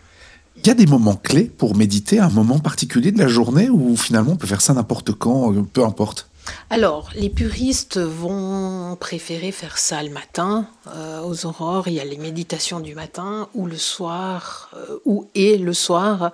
Il 0.56 0.66
y 0.66 0.70
a 0.70 0.74
des 0.74 0.86
moments 0.86 1.16
clés 1.16 1.44
pour 1.44 1.76
méditer, 1.76 2.18
un 2.18 2.28
moment 2.28 2.58
particulier 2.58 3.10
de 3.10 3.18
la 3.18 3.26
journée 3.26 3.70
où 3.70 3.96
finalement 3.96 4.32
on 4.32 4.36
peut 4.36 4.46
faire 4.46 4.60
ça 4.60 4.74
n'importe 4.74 5.12
quand, 5.12 5.52
peu 5.72 5.84
importe? 5.84 6.28
Alors, 6.70 7.10
les 7.14 7.28
puristes 7.28 7.98
vont 7.98 8.96
préférer 8.96 9.52
faire 9.52 9.78
ça 9.78 10.02
le 10.02 10.10
matin, 10.10 10.66
euh, 10.88 11.20
aux 11.20 11.46
aurores. 11.46 11.88
Il 11.88 11.94
y 11.94 12.00
a 12.00 12.04
les 12.04 12.16
méditations 12.16 12.80
du 12.80 12.94
matin, 12.94 13.48
ou 13.54 13.66
le 13.66 13.76
soir, 13.76 14.70
euh, 14.74 14.98
ou 15.04 15.28
et 15.34 15.58
le 15.58 15.72
soir, 15.72 16.32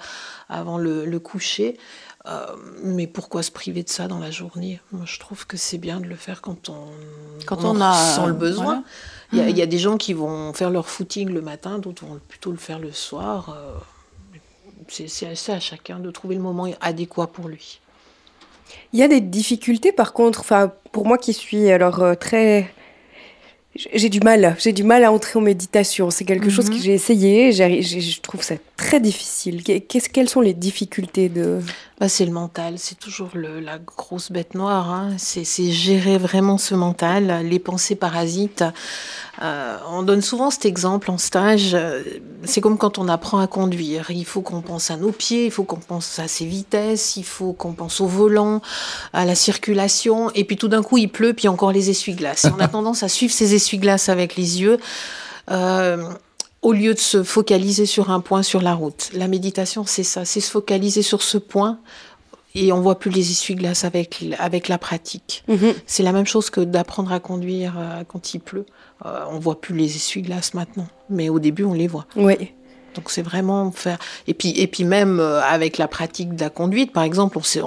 avant 0.48 0.78
le, 0.78 1.18
coucher. 1.18 1.76
Euh, 2.26 2.46
mais 2.84 3.06
pourquoi 3.06 3.42
se 3.42 3.50
priver 3.50 3.82
de 3.82 3.88
ça 3.88 4.06
dans 4.06 4.18
la 4.18 4.30
journée? 4.30 4.80
Moi, 4.92 5.04
je 5.06 5.18
trouve 5.18 5.46
que 5.46 5.56
c'est 5.56 5.78
bien 5.78 6.00
de 6.00 6.06
le 6.06 6.16
faire 6.16 6.40
quand 6.40 6.68
on, 6.68 6.86
quand 7.46 7.64
on, 7.64 7.80
a 7.80 7.94
sent 7.94 8.26
le 8.26 8.32
besoin. 8.32 8.84
Il, 9.32 9.56
y 9.56 9.62
a, 9.62 9.66
des 9.66 9.78
gens 9.78 9.96
qui 9.98 10.14
vont 10.14 10.52
faire 10.54 10.70
leur 10.70 10.88
footing 10.88 11.30
le 11.30 11.42
matin, 11.42 11.78
d'autres 11.78 12.06
vont 12.06 12.20
plutôt 12.28 12.50
le 12.50 12.56
faire 12.56 12.78
le 12.78 12.92
soir. 12.92 13.56
c'est 14.88 15.52
à 15.52 15.60
chacun 15.60 15.98
de 15.98 16.10
trouver 16.10 16.36
le 16.36 16.42
moment 16.42 16.66
adéquat 16.80 17.26
pour 17.26 17.48
lui. 17.48 17.80
Il 18.92 19.00
y 19.00 19.02
a 19.02 19.08
des 19.08 19.20
difficultés 19.20 19.92
par 19.92 20.12
contre, 20.12 20.40
enfin 20.40 20.72
pour 20.92 21.06
moi 21.06 21.18
qui 21.18 21.32
suis 21.32 21.70
alors 21.70 22.02
euh, 22.02 22.14
très 22.14 22.70
j'ai 23.94 24.08
du 24.08 24.20
mal, 24.20 24.56
j'ai 24.58 24.72
du 24.72 24.82
mal 24.82 25.04
à 25.04 25.12
entrer 25.12 25.38
en 25.38 25.42
méditation. 25.42 26.10
C'est 26.10 26.24
quelque 26.24 26.50
chose 26.50 26.68
que 26.68 26.74
mhm. 26.74 26.80
j'ai 26.80 26.94
essayé, 26.94 27.52
je 27.52 28.20
trouve 28.20 28.42
ça 28.42 28.56
très 28.76 29.00
difficile. 29.00 29.62
Qu'est-ce, 29.62 30.08
quelles 30.08 30.28
sont 30.28 30.40
les 30.40 30.54
difficultés 30.54 31.28
de? 31.28 31.60
Bah, 32.00 32.08
c'est 32.08 32.24
le 32.24 32.30
mental, 32.30 32.74
c'est 32.76 32.96
toujours 32.96 33.30
le, 33.34 33.58
la 33.58 33.78
grosse 33.78 34.30
bête 34.30 34.54
noire. 34.54 34.92
Hein. 34.92 35.10
C'est, 35.18 35.44
gérer 35.44 36.16
vraiment 36.16 36.56
ce 36.56 36.76
mental, 36.76 37.44
les 37.44 37.58
pensées 37.58 37.96
parasites. 37.96 38.62
Euh, 39.42 39.76
on 39.90 40.02
donne 40.02 40.22
souvent 40.22 40.50
cet 40.50 40.64
exemple 40.64 41.10
en 41.10 41.18
stage. 41.18 41.76
C'est 42.44 42.60
comme 42.60 42.78
quand 42.78 42.98
on 42.98 43.08
apprend 43.08 43.38
à 43.38 43.48
conduire. 43.48 44.10
Il 44.10 44.24
faut 44.24 44.42
qu'on 44.42 44.60
pense 44.60 44.92
à 44.92 44.96
nos 44.96 45.10
pieds, 45.10 45.46
il 45.46 45.50
faut 45.50 45.64
qu'on 45.64 45.80
pense 45.80 46.20
à 46.20 46.28
ses 46.28 46.46
vitesses, 46.46 47.16
il 47.16 47.24
faut 47.24 47.52
qu'on 47.52 47.72
pense 47.72 48.00
au 48.00 48.06
volant, 48.06 48.62
à 49.12 49.24
la 49.24 49.34
circulation. 49.34 50.30
Et 50.36 50.44
puis 50.44 50.56
tout 50.56 50.68
d'un 50.68 50.84
coup, 50.84 50.98
il 50.98 51.08
pleut, 51.08 51.34
puis 51.34 51.48
encore 51.48 51.72
les 51.72 51.90
essuie-glaces. 51.90 52.46
on 52.56 52.60
a 52.60 52.68
tendance 52.68 53.02
à 53.02 53.08
suivre 53.08 53.32
ces 53.32 53.54
essuie-glaces 53.68 54.08
avec 54.08 54.36
les 54.36 54.60
yeux. 54.60 54.78
Euh, 55.50 56.10
au 56.60 56.72
lieu 56.72 56.92
de 56.92 56.98
se 56.98 57.22
focaliser 57.22 57.86
sur 57.86 58.10
un 58.10 58.20
point 58.20 58.42
sur 58.42 58.60
la 58.60 58.74
route. 58.74 59.10
La 59.14 59.28
méditation, 59.28 59.84
c'est 59.86 60.02
ça, 60.02 60.24
c'est 60.24 60.40
se 60.40 60.50
focaliser 60.50 61.02
sur 61.02 61.22
ce 61.22 61.38
point 61.38 61.78
et 62.54 62.72
on 62.72 62.80
voit 62.80 62.98
plus 62.98 63.10
les 63.10 63.30
essuie-glaces 63.30 63.84
avec, 63.84 64.24
avec 64.38 64.66
la 64.66 64.76
pratique. 64.76 65.44
Mhm. 65.46 65.74
C'est 65.86 66.02
la 66.02 66.12
même 66.12 66.26
chose 66.26 66.50
que 66.50 66.60
d'apprendre 66.60 67.12
à 67.12 67.20
conduire 67.20 67.74
euh, 67.78 68.02
quand 68.08 68.34
il 68.34 68.40
pleut. 68.40 68.66
Euh, 69.06 69.24
on 69.30 69.38
voit 69.38 69.60
plus 69.60 69.76
les 69.76 69.94
essuie-glaces 69.96 70.54
maintenant, 70.54 70.88
mais 71.08 71.28
au 71.28 71.38
début, 71.38 71.62
on 71.64 71.74
les 71.74 71.86
voit. 71.86 72.06
Oui. 72.16 72.52
Donc 72.94 73.10
c'est 73.10 73.22
vraiment 73.22 73.70
faire. 73.70 73.98
Et 74.26 74.34
puis, 74.34 74.50
et 74.50 74.66
puis 74.66 74.84
même 74.84 75.20
euh, 75.20 75.40
avec 75.42 75.78
la 75.78 75.88
pratique 75.88 76.34
de 76.34 76.40
la 76.40 76.50
conduite, 76.50 76.92
par 76.92 77.02
exemple, 77.02 77.38
on 77.38 77.42
sait, 77.42 77.62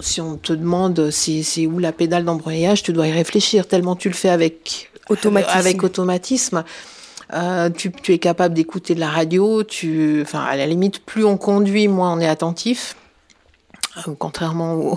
si 0.00 0.20
on 0.20 0.36
te 0.36 0.52
demande 0.52 1.10
c'est 1.10 1.66
où 1.66 1.78
la 1.78 1.92
pédale 1.92 2.24
d'embrayage, 2.24 2.82
tu 2.82 2.92
dois 2.92 3.08
y 3.08 3.12
réfléchir 3.12 3.66
tellement 3.66 3.96
tu 3.96 4.08
le 4.08 4.14
fais 4.14 4.30
avec 4.30 4.90
automatisme. 5.08 5.58
Avec 5.58 5.82
automatisme. 5.82 6.64
Euh, 7.34 7.70
tu, 7.70 7.90
es 8.08 8.18
capable 8.18 8.54
d'écouter 8.54 8.94
de 8.94 9.00
la 9.00 9.08
radio. 9.08 9.62
Tu, 9.62 10.20
enfin, 10.22 10.40
à 10.40 10.56
la 10.56 10.66
limite, 10.66 11.04
plus 11.04 11.24
on 11.24 11.36
conduit, 11.36 11.88
moins 11.88 12.12
on 12.12 12.20
est 12.20 12.28
attentif. 12.28 12.96
Euh, 14.08 14.14
contrairement 14.18 14.96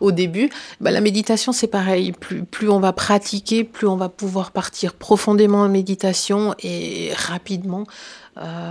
au, 0.00 0.12
début, 0.12 0.48
bah, 0.80 0.90
la 0.90 1.00
méditation 1.00 1.52
c'est 1.52 1.66
pareil. 1.66 2.12
Plus, 2.12 2.42
plus 2.44 2.70
on 2.70 2.80
va 2.80 2.92
pratiquer, 2.92 3.64
plus 3.64 3.86
on 3.86 3.96
va 3.96 4.08
pouvoir 4.08 4.50
partir 4.50 4.94
profondément 4.94 5.60
en 5.60 5.68
méditation 5.68 6.54
et 6.62 7.12
rapidement, 7.14 7.84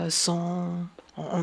sans 0.09 0.67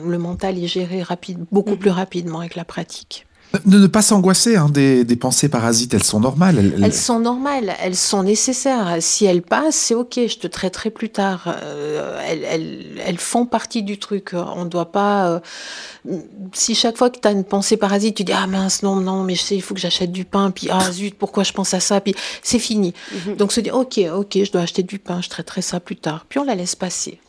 le 0.05 0.19
mental 0.19 0.59
est 0.59 0.67
géré 0.67 1.03
rapide, 1.03 1.45
beaucoup 1.53 1.73
mm-hmm. 1.73 1.79
plus 1.79 1.91
rapidement 1.91 2.41
avec 2.41 2.57
la 2.57 2.65
pratique. 2.65 3.27
Ne 3.65 3.87
pas 3.87 4.03
s'angoisser 4.03 4.57
hein, 4.57 4.69
des, 4.69 5.05
pensées 5.17 5.49
parasites, 5.49 5.95
elles 5.95 6.03
sont 6.03 6.21
normales. 6.21 6.75
Elles, 6.83 6.93
sont 6.93 7.21
normales, 7.21 7.75
elles 7.81 7.97
sont 7.97 8.23
nécessaires. 8.23 8.97
Si 9.01 9.25
elles 9.25 9.41
passent, 9.41 9.77
c'est 9.77 9.95
ok, 9.95 10.15
je 10.15 10.37
te 10.37 10.47
traiterai 10.47 10.91
plus 10.91 11.11
tard. 11.11 11.57
Euh, 11.63 12.21
elles, 12.27 13.19
font 13.19 13.47
partie 13.47 13.83
du 13.83 13.99
truc. 13.99 14.33
On 14.35 14.65
ne 14.65 14.69
doit 14.69 14.93
pas. 14.93 15.29
Euh, 15.29 16.21
si 16.53 16.75
chaque 16.75 16.99
fois 16.99 17.09
que 17.09 17.19
tu 17.19 17.27
as 17.29 17.31
une 17.31 17.45
pensée 17.45 17.77
parasite, 17.77 18.17
tu 18.17 18.25
dis 18.25 18.33
Ah 18.33 18.47
mince, 18.47 18.83
non, 18.83 18.97
non, 18.97 19.23
mais 19.23 19.37
je 19.37 19.43
sais, 19.43 19.57
il 19.57 19.63
faut 19.63 19.75
que 19.75 19.81
j'achète 19.81 20.13
du 20.13 20.25
pain, 20.25 20.51
puis 20.51 20.69
Ah 20.71 20.91
zut, 20.93 21.15
pourquoi 21.15 21.45
je 21.45 21.53
pense 21.53 21.73
à 21.73 21.81
ça, 21.81 22.01
puis 22.01 22.15
c'est 22.43 22.59
fini. 22.59 22.93
Mhm. 23.13 23.37
Donc 23.37 23.53
se 23.53 23.61
dire 23.61 23.75
Ok, 23.77 23.99
ok, 24.13 24.39
je 24.45 24.53
dois 24.53 24.63
acheter 24.63 24.83
du 24.83 24.99
pain, 24.99 25.21
je 25.23 25.29
traiterai 25.29 25.63
ça 25.63 25.81
plus 25.81 25.97
tard. 25.97 26.27
Puis 26.29 26.41
on 26.41 26.45
la 26.45 26.57
laisse 26.57 26.75
passer. 26.75 27.21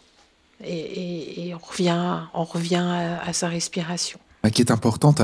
Et, 0.63 1.53
on 1.53 1.57
revient, 1.59 2.21
on 2.33 2.43
revient 2.43 3.17
à 3.25 3.31
sa 3.33 3.47
respiration 3.47 4.19
qui 4.51 4.61
est 4.61 4.71
importante. 4.71 5.21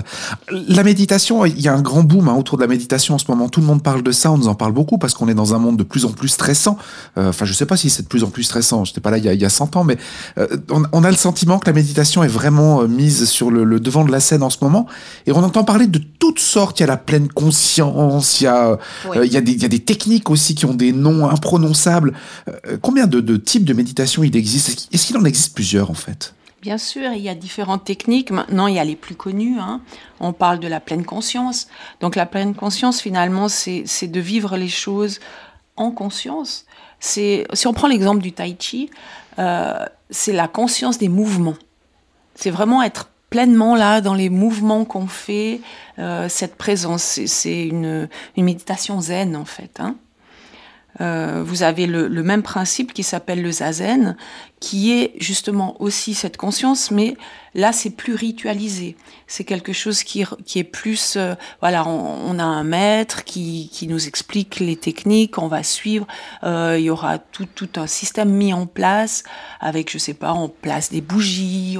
La 0.52 0.84
méditation, 0.84 1.46
il 1.46 1.60
y 1.60 1.68
a 1.68 1.74
un 1.74 1.82
grand 1.82 2.04
boom 2.04 2.28
hein, 2.30 2.36
autour 2.36 2.58
de 2.58 2.64
la 2.64 2.68
méditation 2.68 3.16
en 3.16 3.18
ce 3.18 3.26
moment. 3.30 3.50
Tout 3.50 3.62
le 3.62 3.68
monde 3.68 3.84
parle 3.84 4.04
de 4.04 4.12
ça, 4.12 4.32
on 4.32 4.38
nous 4.38 4.48
en 4.48 4.56
parle 4.56 4.74
beaucoup 4.74 4.98
parce 4.98 5.14
qu'on 5.14 5.28
est 5.28 5.34
dans 5.34 5.54
un 5.54 5.60
monde 5.60 5.78
de 5.78 5.84
plus 5.84 6.06
en 6.06 6.10
plus 6.10 6.28
stressant. 6.28 6.78
Euh, 7.18 7.30
enfin, 7.30 7.46
je 7.46 7.54
sais 7.54 7.66
pas 7.66 7.78
si 7.78 7.90
c'est 7.90 8.04
de 8.04 8.08
plus 8.08 8.24
en 8.24 8.30
plus 8.30 8.44
stressant. 8.44 8.86
Je 8.86 8.92
n'étais 8.92 9.02
pas 9.02 9.12
là 9.12 9.18
il 9.18 9.26
y, 9.26 9.30
a, 9.30 9.34
il 9.34 9.42
y 9.42 9.46
a 9.46 9.50
100 9.50 9.76
ans, 9.76 9.84
mais 9.84 9.98
euh, 10.38 10.48
on, 10.70 11.04
a 11.04 11.10
le 11.10 11.18
sentiment 11.18 11.60
que 11.60 11.68
la 11.68 11.74
méditation 11.74 12.24
est 12.24 12.28
vraiment 12.28 12.82
euh, 12.82 12.88
mise 12.88 13.26
sur 13.30 13.52
le, 13.52 13.80
devant 13.80 14.04
de 14.04 14.12
la 14.12 14.20
scène 14.20 14.44
en 14.44 14.50
ce 14.50 14.58
moment. 14.62 14.88
Et 15.26 15.32
on 15.32 15.44
entend 15.44 15.64
parler 15.64 15.88
de 15.88 16.00
toutes 16.20 16.40
sortes. 16.40 16.80
Il 16.80 16.84
y 16.84 16.86
a 16.86 16.88
la 16.88 16.98
pleine 16.98 17.30
conscience, 17.30 18.42
il 18.42 18.46
y 18.46 18.48
a, 18.48 18.78
il, 19.24 19.32
y 19.32 19.38
a 19.38 19.42
des, 19.42 19.54
il 19.54 19.62
y 19.62 19.66
a 19.66 19.70
des 19.70 19.80
techniques 19.80 20.30
aussi 20.30 20.56
qui 20.56 20.66
ont 20.66 20.74
des 20.74 20.92
noms 20.92 21.30
imprononçables. 21.30 22.14
combien 22.82 23.08
de, 23.08 23.20
de 23.20 23.38
types 23.38 23.66
de 23.66 23.74
méditation 23.74 24.24
il 24.24 24.36
existe? 24.36 24.90
Est-ce 24.92 25.06
qu'il 25.08 25.18
en 25.18 25.26
existe 25.26 25.54
plusieurs 25.54 25.90
en 25.90 25.96
fait? 25.96 26.34
Bien 26.64 26.78
sûr, 26.78 27.12
il 27.12 27.22
y 27.22 27.28
a 27.28 27.36
différentes 27.36 27.84
techniques. 27.84 28.32
Maintenant, 28.32 28.68
il 28.68 28.76
y 28.76 28.80
a 28.80 28.86
les 28.86 28.96
plus 28.96 29.16
connues. 29.16 29.60
Hein. 29.60 29.82
On 30.22 30.32
parle 30.32 30.62
de 30.62 30.68
la 30.70 30.80
pleine 30.80 31.04
conscience. 31.04 31.68
Donc 32.00 32.16
la 32.16 32.26
pleine 32.26 32.56
conscience, 32.56 33.02
finalement, 33.02 33.50
c'est 33.50 34.08
de 34.08 34.20
vivre 34.22 34.56
les 34.56 34.70
choses 34.70 35.20
en 35.76 35.92
conscience. 35.92 36.66
Si 37.02 37.44
on 37.66 37.74
prend 37.74 37.90
l'exemple 37.90 38.22
du 38.22 38.32
tai 38.32 38.56
chi, 38.58 38.90
euh, 39.40 39.86
c'est 40.10 40.32
la 40.32 40.48
conscience 40.48 40.98
des 40.98 41.10
mouvements. 41.10 41.58
C'est 42.34 42.50
vraiment 42.50 42.82
être 42.82 43.10
pleinement 43.30 43.76
là 43.76 44.00
dans 44.00 44.14
les 44.14 44.30
mouvements 44.30 44.86
qu'on 44.86 45.08
fait, 45.08 45.60
euh, 46.00 46.30
cette 46.30 46.56
présence. 46.56 47.20
C'est 47.26 47.68
une, 47.68 48.08
méditation 48.38 49.02
zen 49.02 49.36
en 49.36 49.44
fait. 49.44 49.82
Hein. 49.82 49.98
Euh, 51.02 51.44
vous 51.46 51.64
avez 51.64 51.88
le, 51.88 52.10
même 52.24 52.44
principe 52.44 52.94
qui 52.94 53.04
s'appelle 53.04 53.42
le 53.42 53.52
zazen, 53.52 54.16
qui 54.60 54.94
est 54.94 55.14
justement 55.20 55.82
aussi 55.82 56.14
cette 56.14 56.38
conscience, 56.38 56.92
mais 56.92 57.18
là 57.56 57.74
c'est 57.74 57.90
plus 57.90 58.14
ritualisé. 58.14 58.96
C'est 59.28 59.44
quelque 59.44 59.74
chose 59.74 60.04
qui, 60.04 60.24
qui 60.46 60.60
est 60.60 60.64
plus, 60.64 61.16
euh, 61.18 61.34
voilà, 61.60 61.88
on, 61.88 62.38
a 62.38 62.44
un 62.44 62.64
maître 62.64 63.24
qui, 63.24 63.70
qui, 63.74 63.88
nous 63.88 64.08
explique 64.08 64.60
les 64.60 64.76
techniques, 64.76 65.38
on 65.38 65.48
va 65.48 65.64
suivre. 65.64 66.08
Euh, 66.44 66.78
il 66.78 66.86
y 66.86 66.90
aura 66.90 67.18
tout, 67.18 67.48
tout, 67.48 67.70
un 67.76 67.88
système 67.88 68.30
mis 68.30 68.54
en 68.54 68.68
place 68.68 69.24
avec, 69.60 69.92
je 69.92 69.98
sais 69.98 70.14
pas, 70.14 70.34
on 70.34 70.48
place 70.48 70.92
des 70.92 71.02
bougies, 71.02 71.78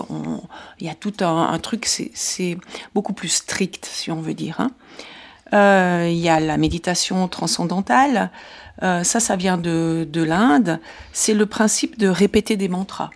il 0.80 0.86
y 0.86 0.90
a 0.90 0.96
tout 0.96 1.14
un, 1.22 1.50
un 1.50 1.60
truc, 1.60 1.86
c'est 1.86 2.58
beaucoup 2.96 3.14
plus 3.14 3.30
strict 3.30 3.86
si 3.86 4.12
on 4.12 4.22
veut 4.22 4.34
dire. 4.34 4.60
Hein. 4.60 4.72
Il 5.54 6.18
y 6.18 6.30
a 6.30 6.40
la 6.40 6.58
méditation 6.58 7.28
transcendantale. 7.28 8.32
Euh, 8.82 9.04
ça, 9.04 9.20
ça 9.20 9.36
vient 9.36 9.58
de, 9.58 10.08
l'Inde. 10.16 10.80
C'est 11.12 11.34
le 11.34 11.46
principe 11.46 11.98
de 11.98 12.08
répéter 12.08 12.58
des 12.58 12.70
mantras. 12.70 13.12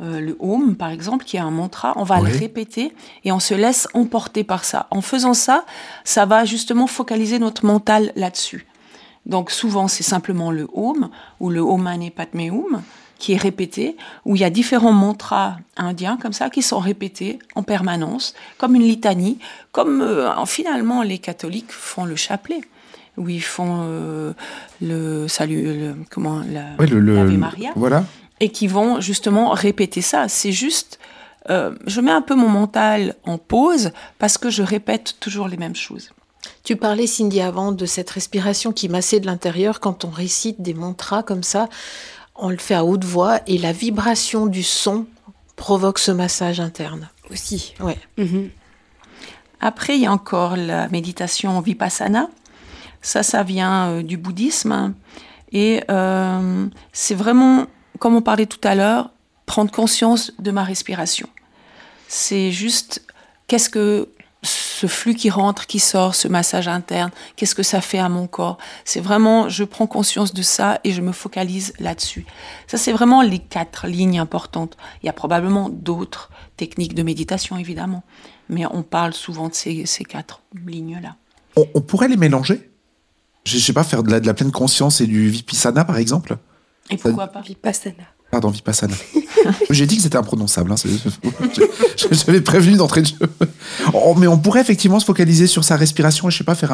Euh, 0.00 0.20
le 0.20 0.36
Om, 0.40 0.76
par 0.76 0.90
exemple, 0.90 1.24
qui 1.24 1.36
est 1.36 1.40
un 1.40 1.50
mantra, 1.50 1.92
on 1.96 2.04
va 2.04 2.20
le 2.20 2.36
répéter 2.36 2.92
et 3.24 3.32
on 3.32 3.40
se 3.40 3.54
laisse 3.54 3.88
emporter 3.94 4.44
par 4.44 4.64
ça. 4.64 4.86
En 4.90 5.00
faisant 5.00 5.34
ça, 5.34 5.64
ça 6.04 6.26
va 6.26 6.44
justement 6.44 6.86
focaliser 6.86 7.38
notre 7.38 7.64
mental 7.64 8.12
là-dessus. 8.16 8.66
Donc 9.26 9.50
souvent, 9.50 9.88
c'est 9.88 10.02
simplement 10.02 10.50
le 10.50 10.68
Om 10.74 11.10
ou 11.40 11.50
le 11.50 11.60
Om 11.60 11.82
Mani 11.82 12.10
Padme 12.10 12.50
Hum 12.50 12.82
qui 13.24 13.32
est 13.32 13.38
répété, 13.38 13.96
où 14.26 14.36
il 14.36 14.42
y 14.42 14.44
a 14.44 14.50
différents 14.50 14.92
mantras 14.92 15.56
indiens 15.78 16.18
comme 16.20 16.34
ça 16.34 16.50
qui 16.50 16.60
sont 16.60 16.78
répétés 16.78 17.38
en 17.54 17.62
permanence, 17.62 18.34
comme 18.58 18.74
une 18.74 18.82
litanie, 18.82 19.38
comme 19.72 20.02
euh, 20.02 20.44
finalement 20.44 21.02
les 21.02 21.16
catholiques 21.16 21.72
font 21.72 22.04
le 22.04 22.16
chapelet 22.16 22.60
où 23.16 23.30
ils 23.30 23.42
font 23.42 23.78
euh, 23.80 24.34
le 24.82 25.26
salut, 25.26 25.62
le, 25.62 25.94
comment, 26.10 26.42
la, 26.46 26.76
le, 26.84 27.38
Maria. 27.38 27.70
Voilà. 27.76 28.04
Et 28.40 28.50
qui 28.50 28.66
vont 28.66 29.00
justement 29.00 29.52
répéter 29.52 30.02
ça. 30.02 30.28
C'est 30.28 30.52
juste, 30.52 30.98
euh, 31.48 31.74
je 31.86 32.02
mets 32.02 32.10
un 32.10 32.20
peu 32.20 32.34
mon 32.34 32.50
mental 32.50 33.14
en 33.24 33.38
pause 33.38 33.92
parce 34.18 34.36
que 34.36 34.50
je 34.50 34.62
répète 34.62 35.16
toujours 35.18 35.48
les 35.48 35.56
mêmes 35.56 35.76
choses. 35.76 36.10
Tu 36.62 36.76
parlais, 36.76 37.06
Cindy, 37.06 37.40
avant 37.40 37.72
de 37.72 37.86
cette 37.86 38.10
respiration 38.10 38.72
qui 38.72 38.88
massait 38.88 39.20
de 39.20 39.26
l'intérieur 39.26 39.80
quand 39.80 40.04
on 40.04 40.10
récite 40.10 40.60
des 40.60 40.74
mantras 40.74 41.22
comme 41.22 41.42
ça. 41.42 41.68
On 42.36 42.48
le 42.48 42.56
fait 42.56 42.74
à 42.74 42.84
haute 42.84 43.04
voix 43.04 43.40
et 43.46 43.58
la 43.58 43.72
vibration 43.72 44.46
du 44.46 44.62
son 44.62 45.06
provoque 45.56 45.98
ce 45.98 46.10
massage 46.10 46.60
interne. 46.60 47.08
Aussi. 47.30 47.74
Ouais. 47.80 47.98
Mhm. 48.18 48.50
Après, 49.60 49.96
il 49.96 50.02
y 50.02 50.06
a 50.06 50.12
encore 50.12 50.56
la 50.56 50.88
méditation 50.88 51.58
vipassana 51.60 52.28
ça, 53.04 53.22
ça 53.22 53.42
vient 53.42 53.90
euh, 53.90 54.02
du 54.02 54.16
bouddhisme. 54.16 54.94
Et 55.52 55.84
euh, 55.90 56.66
c'est 56.92 57.14
vraiment, 57.14 57.66
comme 58.00 58.16
on 58.16 58.22
parlait 58.22 58.46
tout 58.46 58.66
à 58.66 58.74
l'heure, 58.74 59.10
prendre 59.46 59.70
conscience 59.70 60.32
de 60.38 60.50
ma 60.50 60.64
respiration. 60.64 61.28
C'est 62.08 62.50
juste, 62.50 63.06
qu'est-ce 63.46 63.68
que 63.68 64.08
ce 64.44 64.86
flux 64.86 65.14
qui 65.14 65.30
rentre, 65.30 65.66
qui 65.66 65.78
sort, 65.78 66.14
ce 66.14 66.28
massage 66.28 66.68
interne, 66.68 67.10
qu'est-ce 67.36 67.54
que 67.54 67.62
ça 67.62 67.80
fait 67.80 67.98
à 67.98 68.08
mon 68.08 68.26
corps? 68.26 68.58
C'est 68.84 69.00
vraiment, 69.00 69.48
je 69.48 69.64
prends 69.64 69.86
conscience 69.86 70.32
de 70.34 70.42
ça 70.42 70.80
et 70.84 70.92
je 70.92 71.00
me 71.00 71.12
focalise 71.12 71.72
là-dessus. 71.78 72.26
Ça, 72.66 72.76
c'est 72.78 72.92
vraiment 72.92 73.22
les 73.22 73.38
quatre 73.38 73.86
lignes 73.86 74.18
importantes. 74.18 74.76
Il 75.02 75.06
y 75.06 75.08
a 75.08 75.12
probablement 75.12 75.68
d'autres 75.68 76.30
techniques 76.56 76.94
de 76.94 77.02
méditation, 77.02 77.56
évidemment, 77.56 78.04
mais 78.48 78.64
on 78.66 78.82
parle 78.82 79.14
souvent 79.14 79.48
de 79.48 79.54
ces, 79.54 79.84
quatre 80.04 80.42
lignes-là. 80.66 81.16
On, 81.56 81.80
pourrait 81.80 82.08
les 82.08 82.16
mélanger? 82.16 82.70
Je 83.44 83.56
ne 83.56 83.60
sais 83.60 83.72
pas, 83.72 83.84
faire 83.84 84.02
de 84.02 84.10
la, 84.10 84.20
de 84.20 84.26
la, 84.26 84.34
pleine 84.34 84.52
conscience 84.52 85.00
et 85.00 85.06
du 85.06 85.28
vipassana, 85.28 85.84
par 85.84 85.96
exemple? 85.96 86.36
Et 86.90 86.96
pourquoi 86.96 87.28
pas? 87.28 87.40
Vipassana. 87.40 88.13
Pardon. 88.34 88.52
J'ai 89.70 89.86
dit 89.86 89.96
que 89.96 90.02
c'était 90.02 90.16
imprononçable. 90.16 90.72
Hein, 90.72 90.74
J'avais 92.10 92.40
prévenu 92.40 92.76
d'entrée 92.76 93.02
de 93.02 93.06
jeu. 93.06 93.16
Oh, 93.92 94.16
mais 94.18 94.26
on 94.26 94.38
pourrait 94.38 94.60
effectivement 94.60 94.98
se 94.98 95.04
focaliser 95.04 95.46
sur 95.46 95.62
sa 95.62 95.76
respiration 95.76 96.26
et, 96.26 96.32
je 96.32 96.38
sais 96.38 96.44
pas, 96.44 96.56
faire 96.56 96.72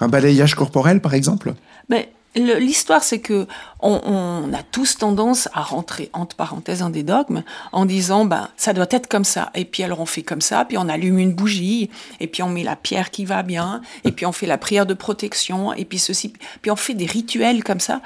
un, 0.00 0.08
balayage 0.08 0.54
corporel, 0.54 1.02
par 1.02 1.12
exemple 1.12 1.52
mais 1.88 2.10
L'histoire, 2.34 3.04
c'est 3.04 3.18
que 3.18 3.46
on, 3.80 4.50
a 4.54 4.62
tous 4.62 4.96
tendance 4.96 5.50
à 5.52 5.60
rentrer 5.60 6.08
entre 6.14 6.34
parenthèses 6.34 6.78
dans 6.78 6.88
des 6.88 7.02
dogmes 7.02 7.42
en 7.72 7.84
disant 7.84 8.24
ben 8.24 8.48
ça 8.56 8.72
doit 8.72 8.86
être 8.90 9.06
comme 9.06 9.24
ça. 9.24 9.50
Et 9.54 9.66
puis 9.66 9.82
alors 9.82 10.00
on 10.00 10.06
fait 10.06 10.22
comme 10.22 10.40
ça, 10.40 10.64
puis 10.64 10.78
on 10.78 10.88
allume 10.88 11.18
une 11.18 11.34
bougie, 11.34 11.90
et 12.20 12.26
puis 12.26 12.42
on 12.42 12.48
met 12.48 12.62
la 12.62 12.74
pierre 12.74 13.10
qui 13.10 13.26
va 13.26 13.42
bien, 13.42 13.82
et 14.04 14.12
puis 14.12 14.24
on 14.24 14.32
fait 14.32 14.46
la 14.46 14.56
prière 14.56 14.86
de 14.86 14.94
protection, 14.94 15.74
et 15.74 15.84
puis 15.84 15.98
ceci, 15.98 16.32
puis 16.62 16.70
on 16.70 16.76
fait 16.76 16.94
des 16.94 17.04
rituels 17.04 17.62
comme 17.62 17.80
ça. 17.80 18.00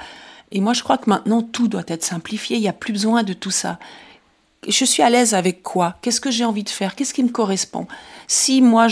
Et 0.51 0.61
moi, 0.61 0.73
je 0.73 0.83
crois 0.83 0.97
que 0.97 1.09
maintenant, 1.09 1.41
tout 1.41 1.67
doit 1.67 1.83
être 1.87 2.03
simplifié. 2.03 2.57
Il 2.57 2.61
n'y 2.61 2.69
a 2.69 2.73
plus 2.73 2.93
besoin 2.93 3.23
de 3.23 3.33
tout 3.33 3.51
ça 3.51 3.79
je 4.67 4.85
suis 4.85 5.03
à 5.03 5.09
l'aise 5.09 5.33
avec 5.33 5.61
quoi? 5.61 5.95
Qu'est-ce 6.01 6.19
que 6.19 6.31
j'ai 6.31 6.43
envie 6.43 6.63
de 6.63 6.69
faire? 6.69 6.95
Qu'est-ce 6.95 7.13
qui 7.13 7.23
me 7.23 7.29
correspond? 7.29 7.87
Si 8.27 8.61
moi, 8.61 8.87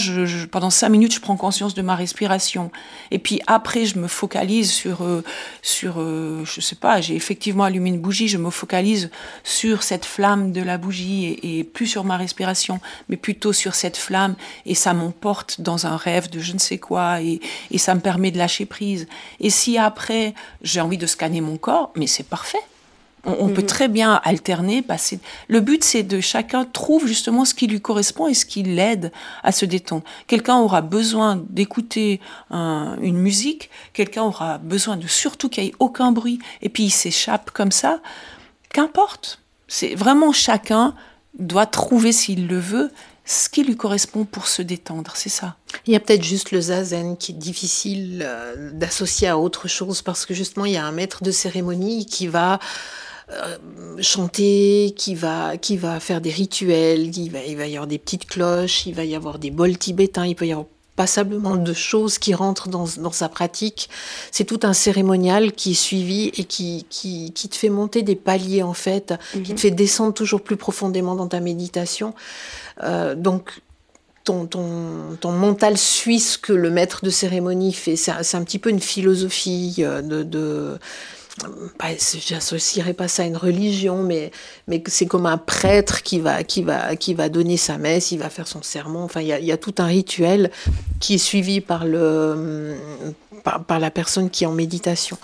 pendant 0.52 0.70
cinq 0.70 0.90
minutes, 0.90 1.14
je 1.14 1.20
prends 1.20 1.36
conscience 1.36 1.74
de 1.74 1.82
ma 1.82 1.96
respiration, 1.96 2.72
et 3.12 3.20
puis 3.20 3.42
après, 3.48 3.86
je 3.86 4.00
me 4.00 4.08
focalise 4.08 4.72
sur, 4.72 5.04
euh, 5.04 5.24
sur, 5.62 5.96
euh, 5.98 6.46
je 6.46 6.62
sais 6.62 6.76
pas, 6.76 7.02
j'ai 7.02 7.16
effectivement 7.16 7.66
allumé 7.66 7.90
une 7.90 8.00
bougie, 8.00 8.30
je 8.30 8.38
me 8.38 8.50
focalise 8.50 9.10
sur 9.44 9.84
cette 9.84 10.06
flamme 10.06 10.54
de 10.54 10.62
la 10.62 10.78
bougie 10.78 11.38
et, 11.44 11.64
plus 11.66 11.88
sur 11.88 12.06
ma 12.06 12.16
respiration, 12.16 12.80
mais 13.10 13.18
plutôt 13.18 13.52
sur 13.52 13.76
cette 13.76 13.98
flamme, 13.98 14.36
et 14.66 14.76
ça 14.76 14.94
m'emporte 14.94 15.60
dans 15.60 15.86
un 15.86 15.98
rêve 15.98 16.30
de 16.30 16.40
je 16.40 16.54
ne 16.54 16.60
sais 16.60 16.78
quoi, 16.78 17.22
et, 17.22 17.42
et 17.72 17.78
ça 17.78 17.96
me 17.96 18.00
permet 18.00 18.32
de 18.32 18.38
lâcher 18.38 18.66
prise. 18.66 19.08
Et 19.42 19.50
si 19.50 19.78
après, 19.78 20.34
j'ai 20.62 20.80
envie 20.80 20.98
de 20.98 21.08
scanner 21.08 21.42
mon 21.42 21.58
corps, 21.58 21.92
mais 21.96 22.08
c'est 22.08 22.24
parfait. 22.24 22.64
On, 23.26 23.50
peut 23.50 23.62
mhm. 23.62 23.68
très 23.68 23.88
bien 23.88 24.22
alterner, 24.24 24.82
passer. 24.82 25.20
Le 25.48 25.60
but, 25.60 25.84
c'est 25.84 26.04
de 26.04 26.20
chacun 26.20 26.66
trouve 26.66 27.08
justement 27.08 27.46
ce 27.46 27.54
qui 27.54 27.68
lui 27.68 27.82
correspond 27.82 28.28
et 28.28 28.34
ce 28.34 28.46
qui 28.46 28.64
l'aide 28.64 29.12
à 29.44 29.52
se 29.52 29.66
détendre. 29.66 30.04
Quelqu'un 30.28 30.58
aura 30.58 30.82
besoin 30.82 31.44
d'écouter 31.50 32.20
une 32.52 33.18
musique, 33.18 33.70
quelqu'un 33.94 34.24
aura 34.24 34.58
besoin 34.58 34.98
de 34.98 35.08
surtout 35.08 35.50
qu'il 35.50 35.64
n'y 35.64 35.70
ait 35.70 35.76
aucun 35.80 36.12
bruit, 36.12 36.40
et 36.62 36.70
puis 36.70 36.84
il 36.84 36.92
s'échappe 36.92 37.52
comme 37.52 37.72
ça. 37.72 38.00
Qu'importe. 38.70 39.40
C'est 39.68 39.96
vraiment 39.96 40.32
chacun 40.32 40.94
doit 41.40 41.66
trouver 41.66 42.12
s'il 42.12 42.48
le 42.48 42.60
veut 42.60 42.92
ce 43.26 43.50
qui 43.50 43.64
lui 43.64 43.76
correspond 43.76 44.24
pour 44.24 44.48
se 44.48 44.62
détendre, 44.62 45.14
c'est 45.16 45.30
ça. 45.30 45.56
Il 45.88 45.94
y 45.94 45.96
a 45.96 46.00
peut-être 46.00 46.24
juste 46.24 46.52
le 46.52 46.62
zazen 46.62 47.18
qui 47.18 47.32
est 47.32 47.36
difficile 47.36 48.24
euh, 48.24 48.72
d'associer 48.72 49.28
à 49.28 49.40
autre 49.40 49.68
chose 49.68 50.04
parce 50.04 50.28
que 50.28 50.36
justement 50.36 50.66
il 50.66 50.74
y 50.74 50.78
a 50.78 50.86
un 50.86 50.92
maître 50.92 51.24
de 51.24 51.32
cérémonie 51.32 52.06
qui 52.06 52.28
va 52.28 52.60
chanter, 54.02 54.94
qui 54.96 55.16
va, 55.16 55.58
qui 55.58 55.78
va 55.78 56.00
faire 56.00 56.22
des 56.22 56.30
rituels, 56.30 57.18
il 57.18 57.30
va, 57.30 57.44
il 57.44 57.58
va 57.58 57.68
y 57.68 57.76
avoir 57.76 57.88
des 57.88 57.98
petites 57.98 58.26
cloches, 58.26 58.86
il 58.86 58.94
va 58.94 59.04
y 59.04 59.16
avoir 59.16 59.40
des 59.40 59.52
bols 59.52 59.78
tibétains, 59.78 60.26
il 60.26 60.36
peut 60.36 60.48
y 60.48 60.52
avoir 60.52 60.68
passablement 60.96 61.56
de 61.56 61.74
choses 61.74 62.18
qui 62.18 62.34
rentrent 62.34 62.70
dans, 62.70 62.86
dans 62.98 63.12
sa 63.12 63.30
pratique. 63.30 63.90
C'est 64.32 64.46
tout 64.46 64.62
un 64.64 64.74
cérémonial 64.74 65.52
qui 65.52 65.72
est 65.72 65.74
suivi 65.74 66.32
et 66.36 66.46
qui, 66.46 66.86
qui, 66.90 67.32
qui 67.34 67.50
te 67.50 67.56
fait 67.56 67.70
monter 67.70 68.02
des 68.02 68.16
paliers 68.16 68.64
en 68.64 68.74
fait, 68.74 69.14
qui 69.34 69.44
te 69.44 69.52
mhm. 69.52 69.58
fait 69.58 69.72
descendre 69.72 70.14
toujours 70.14 70.42
plus 70.42 70.58
profondément 70.58 71.16
dans 71.16 71.28
ta 71.28 71.40
méditation. 71.40 72.14
Euh, 72.84 73.16
donc 73.16 73.62
ton, 74.24 74.48
ton, 74.48 75.18
ton, 75.20 75.32
mental 75.32 75.78
suit 75.78 76.20
ce 76.20 76.38
que 76.38 76.54
le 76.54 76.72
maître 76.72 77.06
de 77.06 77.10
cérémonie 77.10 77.74
fait. 77.74 77.96
C'est 77.96 78.12
un, 78.12 78.44
petit 78.44 78.58
peu 78.58 78.70
une 78.70 78.80
philosophie 78.80 79.76
euh, 79.80 80.02
de, 80.02 80.24
de 80.24 80.80
bah, 81.44 81.88
j'associerais 82.26 82.94
pas 82.94 83.10
ça 83.10 83.24
à 83.24 83.26
une 83.26 83.36
religion, 83.36 84.04
mais, 84.04 84.32
mais 84.68 84.82
c'est 84.88 85.06
comme 85.06 85.26
un 85.26 85.38
prêtre 85.38 86.02
qui 86.02 86.20
va, 86.20 86.44
qui, 86.44 86.64
va, 86.64 86.96
qui 86.96 87.14
va 87.14 87.28
donner 87.28 87.58
sa 87.58 87.78
messe, 87.78 88.12
il 88.12 88.20
va 88.20 88.30
faire 88.30 88.48
son 88.48 88.62
sermon. 88.62 89.04
Enfin, 89.04 89.22
il 89.22 89.28
y 89.28 89.52
a, 89.52 89.58
tout 89.58 89.76
un 89.80 89.86
rituel 89.86 90.50
qui 91.02 91.16
est 91.16 91.20
suivi 91.20 91.60
par, 91.60 91.86
le, 91.86 92.76
par, 93.44 93.80
la 93.80 93.92
personne 93.92 94.30
qui 94.30 94.46
est 94.46 94.48
en 94.48 94.54
méditation. 94.54 95.18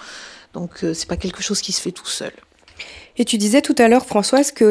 Donc, 0.54 0.84
euh, 0.84 0.94
c'est 0.94 1.08
pas 1.08 1.16
quelque 1.16 1.42
chose 1.42 1.62
qui 1.62 1.72
se 1.72 1.82
fait 1.82 1.94
tout 1.94 2.08
seul. 2.08 2.34
Et 3.18 3.24
tu 3.24 3.38
disais 3.38 3.62
tout 3.62 3.76
à 3.78 3.88
l'heure, 3.88 4.06
Françoise, 4.06 4.52
que 4.52 4.66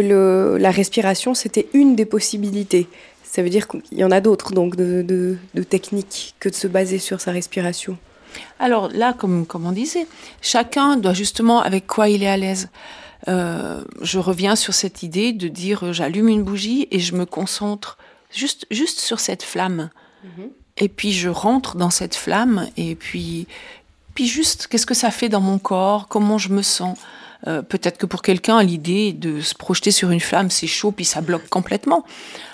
la 0.59 0.71
respiration, 0.71 1.35
c'était 1.35 1.69
une 1.73 1.97
des 1.97 2.07
possibilités. 2.07 2.87
Ça 3.23 3.43
veut 3.43 3.51
dire 3.51 3.67
qu'il 3.67 3.99
y 3.99 4.05
en 4.05 4.11
a 4.11 4.21
d'autres, 4.21 4.53
donc, 4.53 4.77
de, 4.77 5.03
de 5.55 5.63
techniques 5.63 6.35
que 6.39 6.51
de 6.51 6.55
se 6.55 6.67
baser 6.67 6.99
sur 6.99 7.21
sa 7.21 7.33
respiration. 7.33 7.97
Alors 8.59 8.89
là, 8.93 9.13
comme, 9.13 9.47
comme 9.47 9.67
on 9.67 9.73
disait, 9.73 10.07
chacun 10.43 10.97
doit 10.97 11.15
justement 11.15 11.61
avec 11.61 11.87
quoi 11.87 12.09
il 12.09 12.23
est 12.23 12.29
à 12.29 12.37
l'aise. 12.37 12.69
Euh, 13.29 13.83
je 14.01 14.19
reviens 14.19 14.57
sur 14.57 14.73
cette 14.73 15.03
idée 15.03 15.33
de 15.33 15.49
dire 15.49 15.87
euh, 15.87 15.93
j'allume 15.93 16.29
une 16.29 16.43
bougie 16.43 16.89
et 16.91 17.01
je 17.01 17.15
me 17.15 17.27
concentre 17.27 17.99
juste, 18.35 18.67
juste 18.71 19.01
sur 19.01 19.21
cette 19.21 19.43
flamme. 19.43 19.91
Mhm. 20.25 20.49
Et 20.79 20.89
puis 20.89 21.13
je 21.13 21.29
rentre 21.29 21.77
dans 21.77 21.91
cette 21.91 22.15
flamme 22.15 22.69
et 22.77 22.95
puis, 22.95 23.47
puis 24.15 24.27
juste 24.27 24.69
qu'est-ce 24.69 24.87
que 24.87 24.95
ça 24.95 25.11
fait 25.11 25.29
dans 25.29 25.41
mon 25.41 25.59
corps, 25.59 26.09
comment 26.09 26.39
je 26.39 26.49
me 26.49 26.63
sens? 26.63 26.97
Euh, 27.47 27.63
peut-être 27.63 27.97
que 27.97 28.07
pour 28.07 28.23
quelqu'un, 28.23 28.63
l'idée 28.63 29.13
de 29.13 29.41
se 29.41 29.55
projeter 29.55 29.91
sur 29.91 30.11
une 30.11 30.21
flamme, 30.21 30.51
c'est 30.51 30.67
chaud, 30.67 30.93
puis 30.93 31.05
ça 31.05 31.21
bloque 31.23 31.49
complètement. 31.49 32.05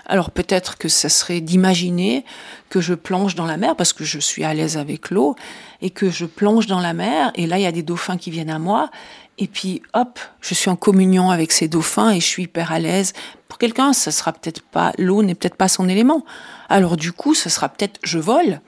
Alors 0.07 0.31
peut-être 0.31 0.79
que 0.79 0.89
ça 0.89 1.09
serait 1.09 1.41
d'imaginer 1.41 2.25
que 2.69 2.81
je 2.81 2.95
plonge 2.95 3.35
dans 3.35 3.47
la 3.47 3.57
mer, 3.57 3.75
parce 3.75 3.93
que 3.93 4.05
je 4.05 4.19
suis 4.19 4.45
à 4.45 4.55
l'aise 4.55 4.77
avec 4.77 5.11
l'eau, 5.11 5.35
et 5.81 5.91
que 5.91 6.11
je 6.11 6.25
plonge 6.25 6.67
dans 6.67 6.81
la 6.81 6.93
mer, 6.93 7.33
et 7.35 7.47
là, 7.47 7.59
il 7.59 7.62
y 7.62 7.67
a 7.67 7.73
des 7.73 7.83
dauphins 7.83 8.17
qui 8.17 8.31
viennent 8.31 8.51
à 8.51 8.59
moi, 8.59 8.91
et 9.39 9.47
puis 9.47 9.83
hop, 9.93 10.19
je 10.41 10.55
suis 10.55 10.71
en 10.71 10.77
communion 10.77 11.31
avec 11.31 11.53
ces 11.53 11.69
dauphins, 11.69 12.11
et 12.11 12.21
je 12.21 12.27
suis 12.27 12.45
hyper 12.45 12.73
à 12.73 12.79
l'aise. 12.79 13.12
Pour 13.49 13.59
quelqu'un, 13.59 13.93
ça 13.93 14.11
sera 14.11 14.33
peut-être 14.33 14.62
pas, 14.62 14.93
l'eau 14.99 15.23
n'est 15.23 15.35
peut-être 15.35 15.57
pas 15.57 15.69
son 15.69 15.89
élément. 15.89 16.25
Alors 16.69 16.97
du 16.97 17.12
coup, 17.12 17.35
ça 17.35 17.51
sera 17.51 17.69
peut-être 17.69 17.99
je 18.03 18.19
vole. 18.19 18.61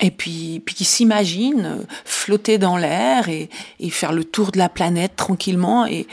Et 0.00 0.10
puis, 0.10 0.60
puis 0.64 0.74
qui 0.74 0.84
s'imagine 0.84 1.64
euh, 1.64 1.82
flotter 2.04 2.58
dans 2.58 2.76
l'air 2.76 3.30
et, 3.30 3.48
et, 3.80 3.88
faire 3.88 4.12
le 4.12 4.24
tour 4.24 4.52
de 4.52 4.58
la 4.58 4.68
planète 4.68 5.16
tranquillement. 5.16 5.86
Et 5.86 6.06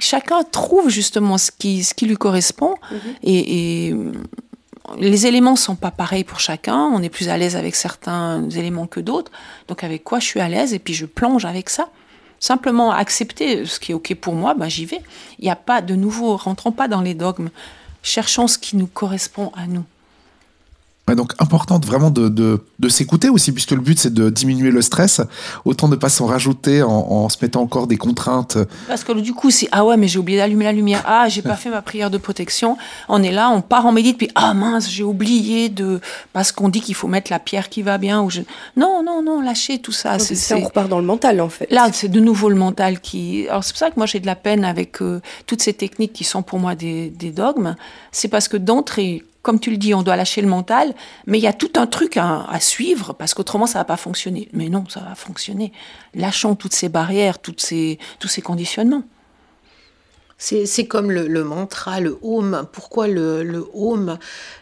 chacun 0.00 0.42
trouve 0.42 0.88
justement 0.88 1.38
ce 1.38 1.50
qui, 1.56 1.84
ce 1.84 1.94
qui 1.94 2.06
lui 2.06 2.16
correspond. 2.16 2.74
Mhm. 2.90 2.98
Et, 3.22 3.86
et, 3.88 3.94
les 4.98 5.26
éléments 5.26 5.56
sont 5.56 5.76
pas 5.76 5.90
pareils 5.90 6.24
pour 6.24 6.40
chacun. 6.40 6.76
On 6.76 7.02
est 7.02 7.08
plus 7.08 7.28
à 7.28 7.36
l'aise 7.36 7.56
avec 7.56 7.74
certains 7.74 8.48
éléments 8.50 8.86
que 8.86 9.00
d'autres. 9.00 9.32
Donc 9.68 9.84
avec 9.84 10.04
quoi 10.04 10.20
je 10.20 10.26
suis 10.26 10.40
à 10.40 10.48
l'aise? 10.48 10.74
Et 10.74 10.78
puis 10.78 10.94
je 10.94 11.06
plonge 11.06 11.44
avec 11.44 11.70
ça. 11.70 11.88
Simplement 12.40 12.92
accepter 12.92 13.64
ce 13.64 13.80
qui 13.80 13.92
est 13.92 13.94
ok 13.94 14.14
pour 14.16 14.34
moi, 14.34 14.54
ben 14.54 14.68
j'y 14.68 14.84
vais. 14.84 15.00
Il 15.38 15.44
n'y 15.44 15.50
a 15.50 15.56
pas 15.56 15.80
de 15.80 15.94
nouveau, 15.94 16.36
rentrons 16.36 16.72
pas 16.72 16.88
dans 16.88 17.00
les 17.00 17.14
dogmes. 17.14 17.48
Cherchons 18.02 18.46
ce 18.46 18.58
qui 18.58 18.76
nous 18.76 18.86
correspond 18.86 19.50
à 19.56 19.66
nous 19.66 19.84
donc 21.12 21.32
importante 21.38 21.84
vraiment 21.84 22.10
de, 22.10 22.28
de, 22.28 22.88
s'écouter 22.88 23.28
aussi, 23.28 23.52
puisque 23.52 23.72
le 23.72 23.80
but 23.80 23.98
c'est 23.98 24.12
de 24.12 24.30
diminuer 24.30 24.70
le 24.70 24.80
stress, 24.80 25.20
autant 25.66 25.88
ne 25.88 25.96
pas 25.96 26.08
s'en 26.08 26.26
rajouter 26.26 26.82
en, 26.82 27.28
se 27.28 27.36
mettant 27.42 27.60
encore 27.60 27.86
des 27.86 27.98
contraintes. 27.98 28.56
Parce 28.88 29.04
que 29.04 29.12
du 29.12 29.34
coup, 29.34 29.50
c'est 29.50 29.68
ah 29.72 29.84
ouais, 29.84 29.96
mais 29.98 30.08
j'ai 30.08 30.18
oublié 30.18 30.38
d'allumer 30.38 30.64
la 30.64 30.72
lumière, 30.72 31.02
ah 31.06 31.28
j'ai 31.28 31.42
pas 31.42 31.56
fait 31.56 31.68
ma 31.68 31.82
prière 31.82 32.10
de 32.10 32.16
protection. 32.16 32.78
On 33.08 33.22
est 33.22 33.32
là, 33.32 33.50
on 33.50 33.60
part 33.60 33.84
en 33.84 33.92
médite, 33.92 34.16
puis 34.16 34.30
ah 34.34 34.54
mince, 34.54 34.90
j'ai 34.90 35.02
oublié 35.02 35.68
de. 35.68 36.00
Parce 36.32 36.52
qu'on 36.52 36.68
dit 36.70 36.80
qu'il 36.80 36.94
faut 36.94 37.08
mettre 37.08 37.30
la 37.30 37.38
pierre 37.38 37.68
qui 37.68 37.82
va 37.82 37.98
bien. 37.98 38.22
Ou 38.22 38.30
je... 38.30 38.40
Non, 38.76 39.02
non, 39.04 39.22
non, 39.22 39.42
lâchez 39.42 39.80
tout 39.80 39.92
ça. 39.92 40.18
C'est, 40.18 40.54
on 40.54 40.64
repart 40.64 40.88
dans 40.88 41.00
le 41.00 41.06
mental 41.06 41.40
en 41.40 41.50
fait. 41.50 41.70
Là, 41.70 41.88
c'est 41.92 42.08
de 42.08 42.20
nouveau 42.20 42.48
le 42.48 42.56
mental 42.56 43.00
qui. 43.00 43.46
Alors 43.48 43.62
c'est 43.62 43.72
pour 43.72 43.78
ça 43.78 43.90
que 43.90 43.96
moi 43.96 44.06
j'ai 44.06 44.20
de 44.20 44.26
la 44.26 44.36
peine 44.36 44.64
avec 44.64 45.02
euh, 45.02 45.20
toutes 45.46 45.62
ces 45.62 45.74
techniques 45.74 46.12
qui 46.12 46.24
sont 46.24 46.42
pour 46.42 46.58
moi 46.58 46.74
des, 46.74 47.10
des 47.10 47.30
dogmes. 47.30 47.76
C'est 48.12 48.28
parce 48.28 48.48
que 48.48 48.56
d'entrée, 48.56 49.22
comme 49.44 49.60
tu 49.60 49.70
le 49.70 49.76
dis, 49.76 49.94
on 49.94 50.02
doit 50.02 50.16
lâcher 50.16 50.40
le 50.40 50.48
mental, 50.48 50.94
mais 51.26 51.38
il 51.38 51.44
y 51.44 51.46
a 51.46 51.52
tout 51.52 51.70
un 51.76 51.86
truc 51.86 52.16
à, 52.16 52.46
suivre 52.58 53.12
parce 53.12 53.34
qu'autrement 53.34 53.66
ça 53.66 53.78
va 53.78 53.84
pas 53.84 53.98
fonctionner. 53.98 54.48
Mais 54.52 54.68
non, 54.68 54.84
ça 54.88 55.00
va 55.00 55.14
fonctionner. 55.14 55.70
Lâchons 56.14 56.56
toutes 56.56 56.74
ces 56.74 56.88
barrières, 56.88 57.38
toutes 57.38 57.60
ces, 57.60 57.98
tous 58.18 58.28
ces 58.28 58.42
conditionnements. 58.42 59.04
C'est 60.38 60.86
comme 60.86 61.10
le, 61.10 61.44
mantra, 61.44 62.00
le 62.00 62.18
home. 62.22 62.66
Pourquoi 62.72 63.06
le, 63.06 63.42
le 63.44 63.66
home? 63.72 64.18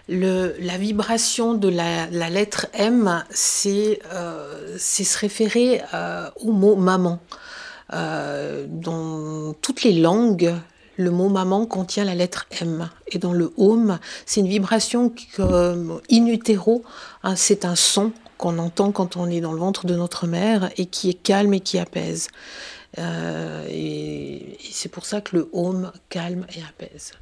Le, 0.09 0.55
La 0.61 0.77
vibration 0.77 1.55
de 1.55 1.68
la, 1.68 2.07
lettre 2.29 2.66
M, 2.75 3.25
c'est 3.31 4.01
euh, 4.12 4.77
se 4.79 5.18
référer 5.18 5.81
euh, 5.95 6.29
au 6.40 6.53
mot 6.53 6.77
maman. 6.77 7.21
Euh, 7.95 8.66
dans 8.68 9.55
toutes 9.55 9.83
les 9.83 9.92
langues, 9.92 10.55
le 11.02 11.10
mot 11.10 11.28
maman 11.28 11.66
contient 11.66 12.04
la 12.04 12.14
lettre 12.14 12.46
M. 12.60 12.88
Et 13.08 13.18
dans 13.18 13.32
le 13.32 13.52
home, 13.56 13.98
c'est 14.26 14.40
une 14.40 14.48
vibration 14.48 15.12
in 15.38 16.26
utero, 16.26 16.82
hein, 17.22 17.36
c'est 17.36 17.64
un 17.64 17.76
son 17.76 18.12
qu'on 18.38 18.58
entend 18.58 18.90
quand 18.90 19.16
on 19.16 19.28
est 19.28 19.40
dans 19.40 19.52
le 19.52 19.58
ventre 19.58 19.86
de 19.86 19.94
notre 19.94 20.26
mère 20.26 20.70
et 20.76 20.86
qui 20.86 21.10
est 21.10 21.14
calme 21.14 21.54
et 21.54 21.60
qui 21.60 21.78
apaise. 21.78 22.28
Euh, 22.98 23.64
et, 23.70 24.58
c'est 24.70 24.90
pour 24.90 25.06
ça 25.06 25.20
que 25.20 25.36
le 25.36 25.48
home 25.52 25.92
calme 26.08 26.44
et 26.56 26.60
apaise. 26.68 27.12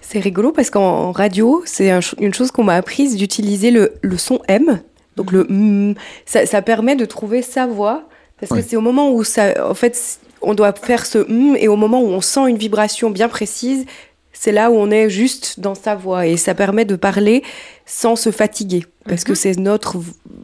C'est 0.00 0.20
rigolo 0.20 0.52
parce 0.52 0.70
qu'en 0.70 1.12
radio, 1.12 1.62
c'est 1.64 1.90
une 2.18 2.34
chose 2.34 2.50
qu'on 2.50 2.64
m'a 2.64 2.76
apprise 2.76 3.16
d'utiliser 3.16 3.70
le, 3.70 3.92
son 4.16 4.40
M. 4.46 4.80
Donc 5.16 5.32
le 5.32 5.44
mm, 5.48 5.94
ça, 6.26 6.62
permet 6.62 6.96
de 6.96 7.04
trouver 7.04 7.42
sa 7.42 7.66
voix 7.66 8.08
parce 8.40 8.52
que 8.52 8.62
c'est 8.62 8.76
au 8.76 8.80
moment 8.80 9.10
où 9.10 9.24
ça, 9.24 9.68
en 9.68 9.74
fait, 9.74 10.20
on 10.42 10.54
doit 10.54 10.72
faire 10.72 11.06
ce 11.06 11.18
mm 11.18 11.56
et 11.56 11.68
au 11.68 11.76
moment 11.76 12.00
où 12.00 12.08
on 12.08 12.20
sent 12.20 12.48
une 12.48 12.58
vibration 12.58 13.10
bien 13.10 13.28
précise, 13.28 13.84
c'est 14.32 14.52
là 14.52 14.70
où 14.70 14.74
on 14.74 14.90
est 14.90 15.10
juste 15.10 15.58
dans 15.58 15.74
sa 15.74 15.96
voix 15.96 16.26
et 16.26 16.36
ça 16.36 16.54
permet 16.54 16.84
de 16.84 16.96
parler 16.96 17.42
sans 17.86 18.14
se 18.16 18.30
fatiguer 18.30 18.86
parce 19.06 19.24
que 19.24 19.32
mhm. 19.32 19.36
c'est 19.36 19.56
notre 19.58 19.96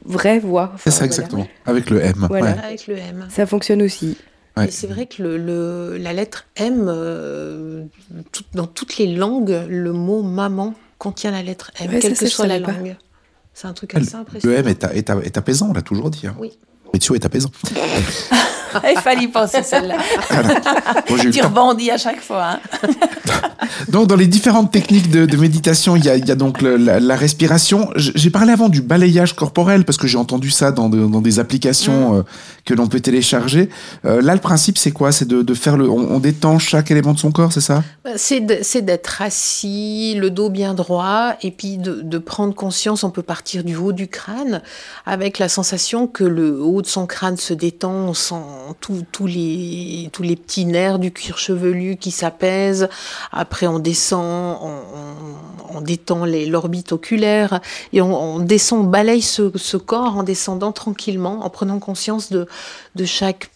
vraie 0.04 0.38
voix. 0.38 0.72
c'est 0.82 0.90
ça 0.90 1.04
exactement, 1.04 1.46
avec 1.66 1.90
le 1.90 2.00
M. 2.00 2.28
Avec 2.32 2.86
le 2.86 2.96
M. 2.96 3.26
Ça 3.30 3.46
fonctionne 3.46 3.82
aussi. 3.82 4.16
Et 4.62 4.70
c'est 4.70 4.86
vrai 4.86 5.06
que 5.06 5.22
le, 5.22 5.96
la 5.96 6.12
lettre 6.12 6.46
M, 6.56 6.86
euh, 6.86 7.84
dans 8.54 8.66
toutes 8.66 8.98
les 8.98 9.12
langues, 9.12 9.64
le 9.68 9.92
mot 9.92 10.22
maman 10.22 10.74
contient 10.98 11.32
la 11.32 11.42
lettre 11.42 11.72
M, 11.80 11.90
quelle 12.00 12.16
que 12.16 12.26
soit 12.26 12.46
la 12.46 12.60
langue. 12.60 12.96
C'est 13.52 13.66
un 13.66 13.72
truc 13.72 13.94
assez 13.94 14.14
impressionnant. 14.14 14.54
Le 14.54 14.60
M 14.60 14.68
est, 14.68 15.10
est, 15.10 15.38
apaisant, 15.38 15.70
on 15.70 15.72
l'a 15.72 15.82
toujours 15.82 16.10
dit. 16.10 16.26
Hein. 16.26 16.36
Oui. 16.38 16.56
Ritio 16.94 17.14
est 17.14 17.26
apaisant. 17.26 17.50
Il 18.90 19.00
fallait 19.00 19.24
y 19.24 19.28
penser 19.28 19.62
celle-là. 19.62 19.96
tu 21.32 21.42
rebondis 21.42 21.90
à 21.90 21.98
chaque 21.98 22.20
fois. 22.20 22.44
Hein. 22.44 22.60
donc, 23.88 24.08
dans 24.08 24.16
les 24.16 24.26
différentes 24.26 24.72
techniques 24.72 25.10
de, 25.10 25.36
méditation, 25.36 25.96
il 25.96 26.04
y, 26.04 26.08
a, 26.08 26.34
donc 26.34 26.62
la, 26.62 27.16
respiration. 27.16 27.90
J'ai 27.96 28.30
parlé 28.30 28.52
avant 28.52 28.68
du 28.68 28.82
balayage 28.82 29.34
corporel 29.34 29.84
parce 29.84 29.98
que 29.98 30.06
j'ai 30.06 30.18
entendu 30.18 30.50
ça 30.50 30.72
dans, 30.72 30.88
des 30.88 31.38
applications 31.38 32.14
mm. 32.14 32.18
euh, 32.18 32.22
que 32.64 32.74
l'on 32.74 32.86
peut 32.86 33.00
télécharger. 33.00 33.68
Euh, 34.04 34.22
là, 34.22 34.34
le 34.34 34.40
principe, 34.40 34.78
c'est 34.78 34.92
quoi? 34.92 35.12
C'est 35.12 35.28
de, 35.28 35.54
faire 35.54 35.76
le. 35.76 35.88
On, 35.88 36.18
détend 36.18 36.58
chaque 36.58 36.90
élément 36.90 37.12
de 37.12 37.18
son 37.18 37.32
corps, 37.32 37.52
c'est 37.52 37.60
ça? 37.60 37.82
Bah, 38.04 38.12
C'est 38.16 38.40
d'être 38.82 39.22
assis, 39.22 40.14
le 40.18 40.30
dos 40.30 40.48
bien 40.50 40.74
droit, 40.74 41.34
et 41.42 41.50
puis 41.50 41.78
de, 41.78 42.18
prendre 42.18 42.54
conscience. 42.54 43.04
On 43.04 43.10
peut 43.10 43.22
partir 43.22 43.64
du 43.64 43.76
haut 43.76 43.92
du 43.92 44.08
crâne 44.08 44.62
avec 45.04 45.38
la 45.38 45.48
sensation 45.48 46.06
que 46.06 46.24
le 46.24 46.62
haut 46.62 46.82
son 46.86 47.06
crâne 47.06 47.36
se 47.36 47.54
détend. 47.54 47.92
On 47.92 48.14
sent 48.14 48.34
tous 48.80 49.26
les, 49.26 50.10
les 50.20 50.36
petits 50.36 50.64
nerfs 50.64 50.98
du 50.98 51.12
cuir 51.12 51.38
chevelu 51.38 51.96
qui 51.96 52.10
s'apaisent. 52.10 52.88
Après, 53.32 53.66
on 53.66 53.78
descend, 53.78 54.58
on, 55.70 55.80
détend 55.80 56.24
l'orbite 56.24 56.92
oculaire 56.92 57.60
et 57.92 58.00
on, 58.00 58.38
descend, 58.38 58.86
on 58.86 58.88
balaye 58.88 59.22
ce, 59.22 59.76
corps 59.76 60.16
en 60.16 60.22
descendant 60.22 60.72
tranquillement, 60.72 61.44
en 61.44 61.50
prenant 61.50 61.78
conscience 61.78 62.30
de, 62.30 62.46
de 62.94 63.04
chaque 63.04 63.50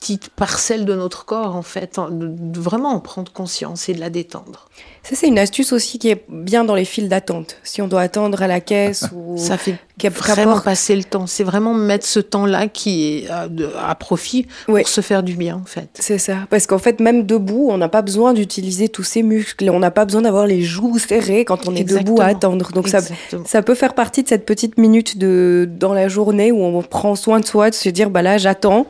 petite 0.00 0.30
parcelle 0.30 0.86
de 0.86 0.94
notre 0.94 1.26
corps, 1.26 1.54
en 1.54 1.62
fait, 1.62 2.00
de, 2.10 2.58
vraiment 2.58 2.88
en 2.88 3.00
prendre 3.00 3.30
conscience 3.30 3.90
et 3.90 3.92
de 3.92 4.00
la 4.00 4.08
détendre. 4.08 4.66
Ça, 5.02 5.14
c'est 5.14 5.28
une 5.28 5.38
astuce 5.38 5.74
aussi 5.74 5.98
qui 5.98 6.08
est 6.08 6.24
bien 6.30 6.64
dans 6.64 6.74
les 6.74 6.86
files 6.86 7.10
d'attente. 7.10 7.58
Si 7.64 7.82
on 7.82 7.88
doit 7.88 8.00
attendre 8.00 8.42
à 8.42 8.46
la 8.46 8.60
caisse 8.60 9.06
ou... 9.14 9.36
Ça 9.36 9.58
fait 9.58 9.76
vraiment 10.08 10.58
passer 10.58 10.96
le 10.96 11.04
temps. 11.04 11.26
C'est 11.26 11.44
vraiment 11.44 11.74
mettre 11.74 12.06
ce 12.06 12.18
temps-là 12.18 12.68
qui 12.68 13.24
est 13.24 13.28
à, 13.28 13.94
profit 13.94 14.46
pour 14.64 14.88
se 14.88 15.02
faire 15.02 15.22
du 15.22 15.34
bien, 15.34 15.56
en 15.56 15.66
fait. 15.66 15.90
C'est 16.00 16.16
ça. 16.16 16.38
Parce 16.48 16.66
qu'en 16.66 16.78
fait, 16.78 17.00
même 17.00 17.26
debout, 17.26 17.68
on 17.70 17.76
n'a 17.76 17.90
pas 17.90 18.00
besoin 18.00 18.32
d'utiliser 18.32 18.88
tous 18.88 19.04
ces 19.04 19.22
muscles. 19.22 19.68
On 19.68 19.80
n'a 19.80 19.90
pas 19.90 20.06
besoin 20.06 20.22
d'avoir 20.22 20.46
les 20.46 20.62
joues 20.62 20.98
serrées 20.98 21.44
quand 21.44 21.68
on 21.68 21.74
est 21.74 21.84
debout 21.84 22.18
à 22.22 22.26
attendre. 22.26 22.72
Donc 22.72 22.88
ça, 22.88 23.00
ça 23.44 23.60
peut 23.60 23.74
faire 23.74 23.92
partie 23.92 24.22
de 24.22 24.28
cette 24.28 24.46
petite 24.46 24.78
minute 24.78 25.18
de, 25.18 25.68
dans 25.70 25.92
la 25.92 26.08
journée 26.08 26.52
où 26.52 26.62
on 26.62 26.80
prend 26.82 27.16
soin 27.16 27.40
de 27.40 27.46
soi, 27.46 27.68
de 27.68 27.74
se 27.74 27.90
dire, 27.90 28.08
bah 28.08 28.22
là, 28.22 28.38
j'attends. 28.38 28.86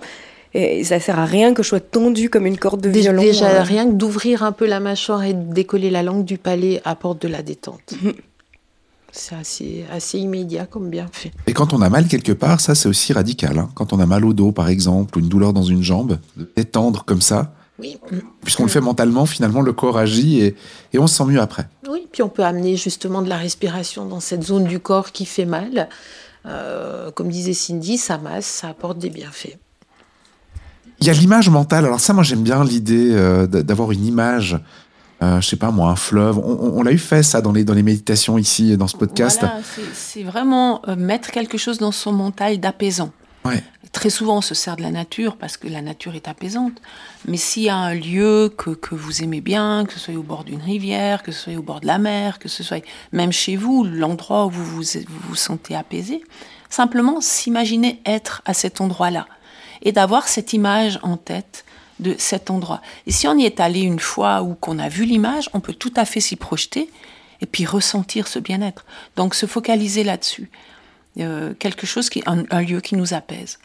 Et 0.53 0.83
ça 0.85 0.99
sert 0.99 1.19
à 1.19 1.27
rien 1.27 1.55
que 1.55 1.63
je 1.63 1.69
sois 1.69 1.81
tendue 1.81 2.29
comme 2.29 2.47
une 2.47 2.59
corde 2.59 2.81
de 2.81 2.89
violon. 2.89 3.23
Déjà, 3.23 3.51
euh. 3.51 3.63
rien 3.63 3.87
que 3.87 3.93
d'ouvrir 3.93 4.43
un 4.43 4.53
peu 4.53 4.67
la 4.67 4.81
mâchoire 4.81 5.23
et 5.23 5.33
de 5.33 5.53
décoller 5.53 5.91
la 5.91 6.03
langue 6.03 6.25
du 6.25 6.39
palais 6.39 6.81
apporte 6.85 7.23
de 7.23 7.29
la 7.29 7.43
détente. 7.43 7.95
Mhm. 8.03 8.13
C'est 9.13 9.35
assez, 9.35 9.85
assez 9.93 10.19
immédiat 10.19 10.67
comme 10.67 10.89
bienfait. 10.89 11.33
Et 11.49 11.53
quand 11.53 11.73
on 11.73 11.83
a 11.83 11.89
mal 11.89 12.07
quelque 12.07 12.33
part, 12.33 12.61
ça 12.61 12.77
c'est 12.77 12.89
aussi 12.89 13.13
radical. 13.13 13.59
Hein. 13.59 13.69
Quand 13.75 13.93
on 13.93 13.99
a 13.99 14.07
mal 14.07 14.25
au 14.25 14.33
dos 14.33 14.53
par 14.53 14.69
exemple, 14.69 15.19
ou 15.19 15.21
une 15.21 15.29
douleur 15.29 15.53
dans 15.53 15.65
une 15.65 15.83
jambe, 15.83 16.19
détendre 16.57 17.05
comme 17.05 17.21
ça. 17.21 17.53
Oui. 17.81 17.99
Puisqu'on 18.43 18.65
le 18.65 18.69
fait 18.69 18.81
mentalement, 18.81 19.27
finalement 19.27 19.63
le 19.63 19.73
corps 19.73 19.99
agit 19.99 20.41
et, 20.41 20.55
et, 20.93 20.99
on 20.99 21.07
se 21.07 21.17
sent 21.17 21.25
mieux 21.25 21.41
après. 21.41 21.67
Oui, 21.89 22.07
puis 22.13 22.23
on 22.23 22.29
peut 22.29 22.45
amener 22.45 22.77
justement 22.77 23.23
de 23.23 23.29
la 23.29 23.37
respiration 23.37 24.05
dans 24.05 24.21
cette 24.21 24.45
zone 24.45 24.65
du 24.65 24.79
corps 24.79 25.13
qui 25.13 25.25
fait 25.25 25.47
mal. 25.47 25.89
Euh, 26.47 27.11
comme 27.11 27.29
disait 27.29 27.53
Cindy, 27.53 27.99
ça 27.99 28.19
masse, 28.19 28.47
ça 28.47 28.69
apporte 28.69 28.99
des 28.99 29.11
bienfaits. 29.11 29.59
Il 31.01 31.07
y 31.07 31.11
a 31.11 31.15
l'image 31.15 31.49
mentale. 31.49 31.87
Alors 31.87 32.01
ça, 32.01 32.13
moi, 32.13 32.23
j'aime 32.23 32.43
bien 32.43 32.63
l'idée 32.63 33.11
euh, 33.13 33.47
d'avoir 33.47 33.91
une 33.91 34.05
image. 34.05 34.59
Euh, 35.23 35.41
je 35.41 35.49
sais 35.49 35.57
pas 35.57 35.71
moi, 35.71 35.91
un 35.91 35.97
fleuve. 35.97 36.39
On, 36.39 36.83
l'a 36.83 36.93
eu 36.93 36.99
fait 36.99 37.23
ça 37.23 37.41
dans 37.41 37.53
les, 37.53 37.65
dans 37.65 37.75
les 37.75 37.83
méditations 37.83 38.39
ici, 38.39 38.77
dans 38.77 38.87
ce 38.87 38.97
podcast. 38.97 39.45
c'est 39.95 40.23
vraiment 40.23 40.83
euh, 40.89 40.97
mettre 40.97 41.31
quelque 41.31 41.59
chose 41.59 41.79
dans 41.79 41.93
son 41.93 42.13
mental 42.13 42.59
d'apaisant. 42.59 43.11
Ouais. 43.45 43.63
Très 43.93 44.11
souvent, 44.11 44.39
on 44.39 44.43
se 44.43 44.55
sert 44.55 44.77
de 44.77 44.83
la 44.83 44.91
nature 44.91 45.37
parce 45.37 45.57
que 45.57 45.69
la 45.69 45.81
nature 45.81 46.15
est 46.15 46.29
apaisante. 46.29 46.81
Mais 47.27 47.39
s'il 47.39 47.65
y 47.65 47.69
a 47.71 47.77
un 47.77 47.95
lieu 47.95 48.53
que, 48.57 48.71
que, 48.71 48.95
vous 48.95 49.23
aimez 49.23 49.41
bien, 49.41 49.87
que 49.87 49.95
ce 49.95 50.01
soit 50.01 50.15
au 50.15 50.23
bord 50.23 50.45
d'une 50.45 50.61
rivière, 50.61 51.23
que 51.23 51.33
ce 51.33 51.45
soit 51.45 51.57
au 51.57 51.63
bord 51.63 51.81
de 51.81 51.87
la 51.87 51.99
mer, 51.99 52.39
que 52.39 52.49
ce 52.49 52.63
soit 52.63 52.85
même 53.13 53.33
chez 53.33 53.57
vous, 53.57 53.85
l'endroit 53.85 54.47
où 54.47 54.51
vous 54.51 54.65
vous, 54.65 54.83
vous 54.83 55.29
vous 55.29 55.35
sentez 55.35 55.75
apaisé, 55.75 56.23
simplement 56.69 57.21
s'imaginer 57.21 58.01
être 58.05 58.43
à 58.45 58.53
cet 58.53 58.81
endroit-là 58.83 59.27
et 59.83 59.93
d'avoir 59.93 60.29
cette 60.29 60.53
image 60.53 60.99
en 61.03 61.16
tête 61.16 61.64
de 61.99 62.14
cet 62.19 62.51
endroit. 62.51 62.81
Et 63.07 63.12
si 63.12 63.29
on 63.29 63.37
y 63.37 63.45
est 63.45 63.61
allé 63.61 63.81
une 63.81 64.01
fois 64.01 64.43
ou 64.43 64.55
qu'on 64.55 64.79
a 64.79 64.88
vu 64.88 65.05
l'image, 65.05 65.51
on 65.53 65.61
peut 65.61 65.75
tout 65.75 65.93
à 65.97 66.05
fait 66.05 66.21
s'y 66.21 66.37
projeter 66.37 66.90
et 67.40 67.47
puis 67.47 67.66
ressentir 67.66 68.27
ce 68.27 68.38
bien-être. 68.38 68.85
Donc 69.16 69.35
se 69.35 69.47
focaliser 69.47 70.05
là-dessus. 70.05 70.51
Euh, 71.19 71.55
quelque 71.59 71.87
chose 71.87 72.09
qui 72.09 72.23
un, 72.27 72.45
un 72.51 72.62
lieu 72.62 72.81
qui 72.81 72.97
nous 72.97 73.14
apaise. 73.14 73.59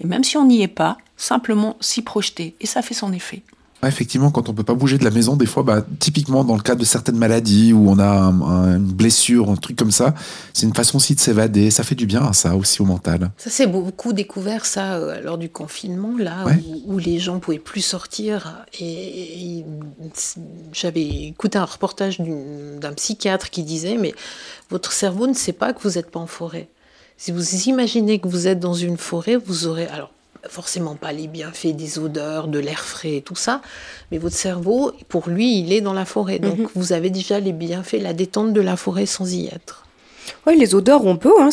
Et 0.00 0.06
même 0.06 0.24
si 0.24 0.36
on 0.36 0.46
n'y 0.46 0.62
est 0.62 0.68
pas, 0.68 0.98
simplement 1.16 1.76
s'y 1.80 2.02
projeter 2.02 2.54
et 2.60 2.66
ça 2.66 2.82
fait 2.82 2.94
son 2.94 3.12
effet 3.12 3.42
effectivement, 3.88 4.30
quand 4.30 4.48
on 4.48 4.54
peut 4.54 4.62
pas 4.62 4.74
bouger 4.74 4.96
de 4.96 5.04
la 5.04 5.10
maison, 5.10 5.34
des 5.34 5.46
fois, 5.46 5.62
bah, 5.62 5.84
typiquement 5.98 6.44
dans 6.44 6.54
le 6.54 6.62
cas 6.62 6.74
de 6.74 6.84
certaines 6.84 7.16
maladies 7.16 7.72
où 7.72 7.90
on 7.90 7.98
a 7.98 8.32
une 8.76 8.78
blessure, 8.78 9.50
un 9.50 9.56
truc 9.56 9.76
comme 9.76 9.90
ça, 9.90 10.14
c'est 10.52 10.66
une 10.66 10.74
façon 10.74 10.98
aussi 10.98 11.14
de 11.14 11.20
s'évader. 11.20 11.70
Ça 11.70 11.82
fait 11.82 11.94
du 11.94 12.06
bien, 12.06 12.32
ça 12.32 12.54
aussi 12.54 12.80
au 12.80 12.84
mental. 12.84 13.30
Ça 13.38 13.50
c'est 13.50 13.66
beaucoup 13.66 14.12
découvert 14.12 14.64
ça 14.64 14.94
euh, 14.94 15.20
lors 15.22 15.38
du 15.38 15.48
confinement, 15.48 16.16
là 16.16 16.44
où, 16.86 16.98
les 16.98 17.18
gens 17.18 17.40
pouvaient 17.40 17.58
plus 17.58 17.80
sortir. 17.80 18.64
Et, 18.78 19.64
j'avais 20.72 21.04
écouté 21.26 21.58
un 21.58 21.64
reportage 21.64 22.20
d'un 22.20 22.92
psychiatre 22.92 23.50
qui 23.50 23.62
disait 23.62 23.96
mais 23.96 24.14
votre 24.70 24.92
cerveau 24.92 25.26
ne 25.26 25.34
sait 25.34 25.52
pas 25.52 25.72
que 25.72 25.82
vous 25.82 25.94
n'êtes 25.96 26.10
pas 26.10 26.20
en 26.20 26.26
forêt. 26.26 26.68
Si 27.16 27.32
vous 27.32 27.54
imaginez 27.68 28.18
que 28.18 28.28
vous 28.28 28.46
êtes 28.46 28.60
dans 28.60 28.74
une 28.74 28.96
forêt, 28.96 29.36
vous 29.36 29.66
aurez 29.66 29.86
alors 29.86 30.12
forcément 30.48 30.94
pas 30.94 31.12
les 31.12 31.26
bienfaits 31.26 31.74
des 31.74 31.98
odeurs, 31.98 32.48
de 32.48 32.58
l'air 32.58 32.80
frais 32.80 33.16
et 33.16 33.22
tout 33.22 33.36
ça, 33.36 33.60
mais 34.10 34.18
votre 34.18 34.36
cerveau, 34.36 34.92
pour 35.08 35.28
lui, 35.28 35.60
il 35.60 35.72
est 35.72 35.80
dans 35.80 35.92
la 35.92 36.04
forêt. 36.04 36.38
Donc 36.38 36.58
mhm. 36.58 36.68
vous 36.74 36.92
avez 36.92 37.10
déjà 37.10 37.40
les 37.40 37.52
bienfaits, 37.52 38.00
la 38.00 38.12
détente 38.12 38.52
de 38.52 38.60
la 38.60 38.76
forêt 38.76 39.06
sans 39.06 39.32
y 39.32 39.46
être. 39.46 39.86
Oui, 40.46 40.56
les 40.58 40.74
odeurs, 40.74 41.04
on 41.04 41.16
peut. 41.16 41.32
Hein, 41.40 41.50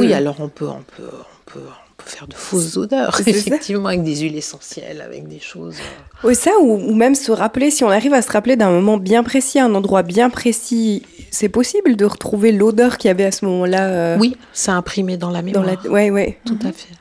Oui, 0.00 0.12
alors 0.12 0.36
on 0.40 0.48
peut, 0.48 0.68
on 0.68 0.82
peut, 0.96 1.08
on 1.08 1.50
peut, 1.50 1.60
on 1.60 2.02
peut 2.02 2.10
faire 2.10 2.26
de 2.26 2.34
fausses 2.34 2.76
odeurs, 2.76 3.18
effectivement, 3.26 3.88
avec 3.88 4.02
des 4.02 4.16
huiles 4.16 4.36
essentielles, 4.36 5.00
avec 5.00 5.28
des 5.28 5.40
choses. 5.40 5.76
Euh. 5.76 6.28
Oui, 6.28 6.34
ça, 6.34 6.50
ou, 6.60 6.94
même 6.94 7.14
se 7.14 7.32
rappeler, 7.32 7.70
si 7.70 7.84
on 7.84 7.90
arrive 7.90 8.14
à 8.14 8.22
se 8.22 8.30
rappeler 8.30 8.56
d'un 8.56 8.70
moment 8.70 8.96
bien 8.96 9.22
précis, 9.22 9.58
un 9.58 9.74
endroit 9.74 10.02
bien 10.02 10.30
précis, 10.30 11.02
c'est 11.30 11.48
possible 11.48 11.96
de 11.96 12.04
retrouver 12.04 12.52
l'odeur 12.52 12.98
qu'il 12.98 13.08
y 13.08 13.10
avait 13.10 13.24
à 13.24 13.32
ce 13.32 13.44
moment-là. 13.46 13.88
Euh, 13.88 14.16
oui, 14.18 14.36
c'est 14.52 14.70
imprimé 14.70 15.16
dans 15.16 15.30
la 15.30 15.42
mémoire. 15.42 15.64
Dans 15.64 15.70
la... 15.70 16.10
Oui, 16.10 16.34
Tout 16.44 16.58
à 16.62 16.72
fait. 16.72 16.94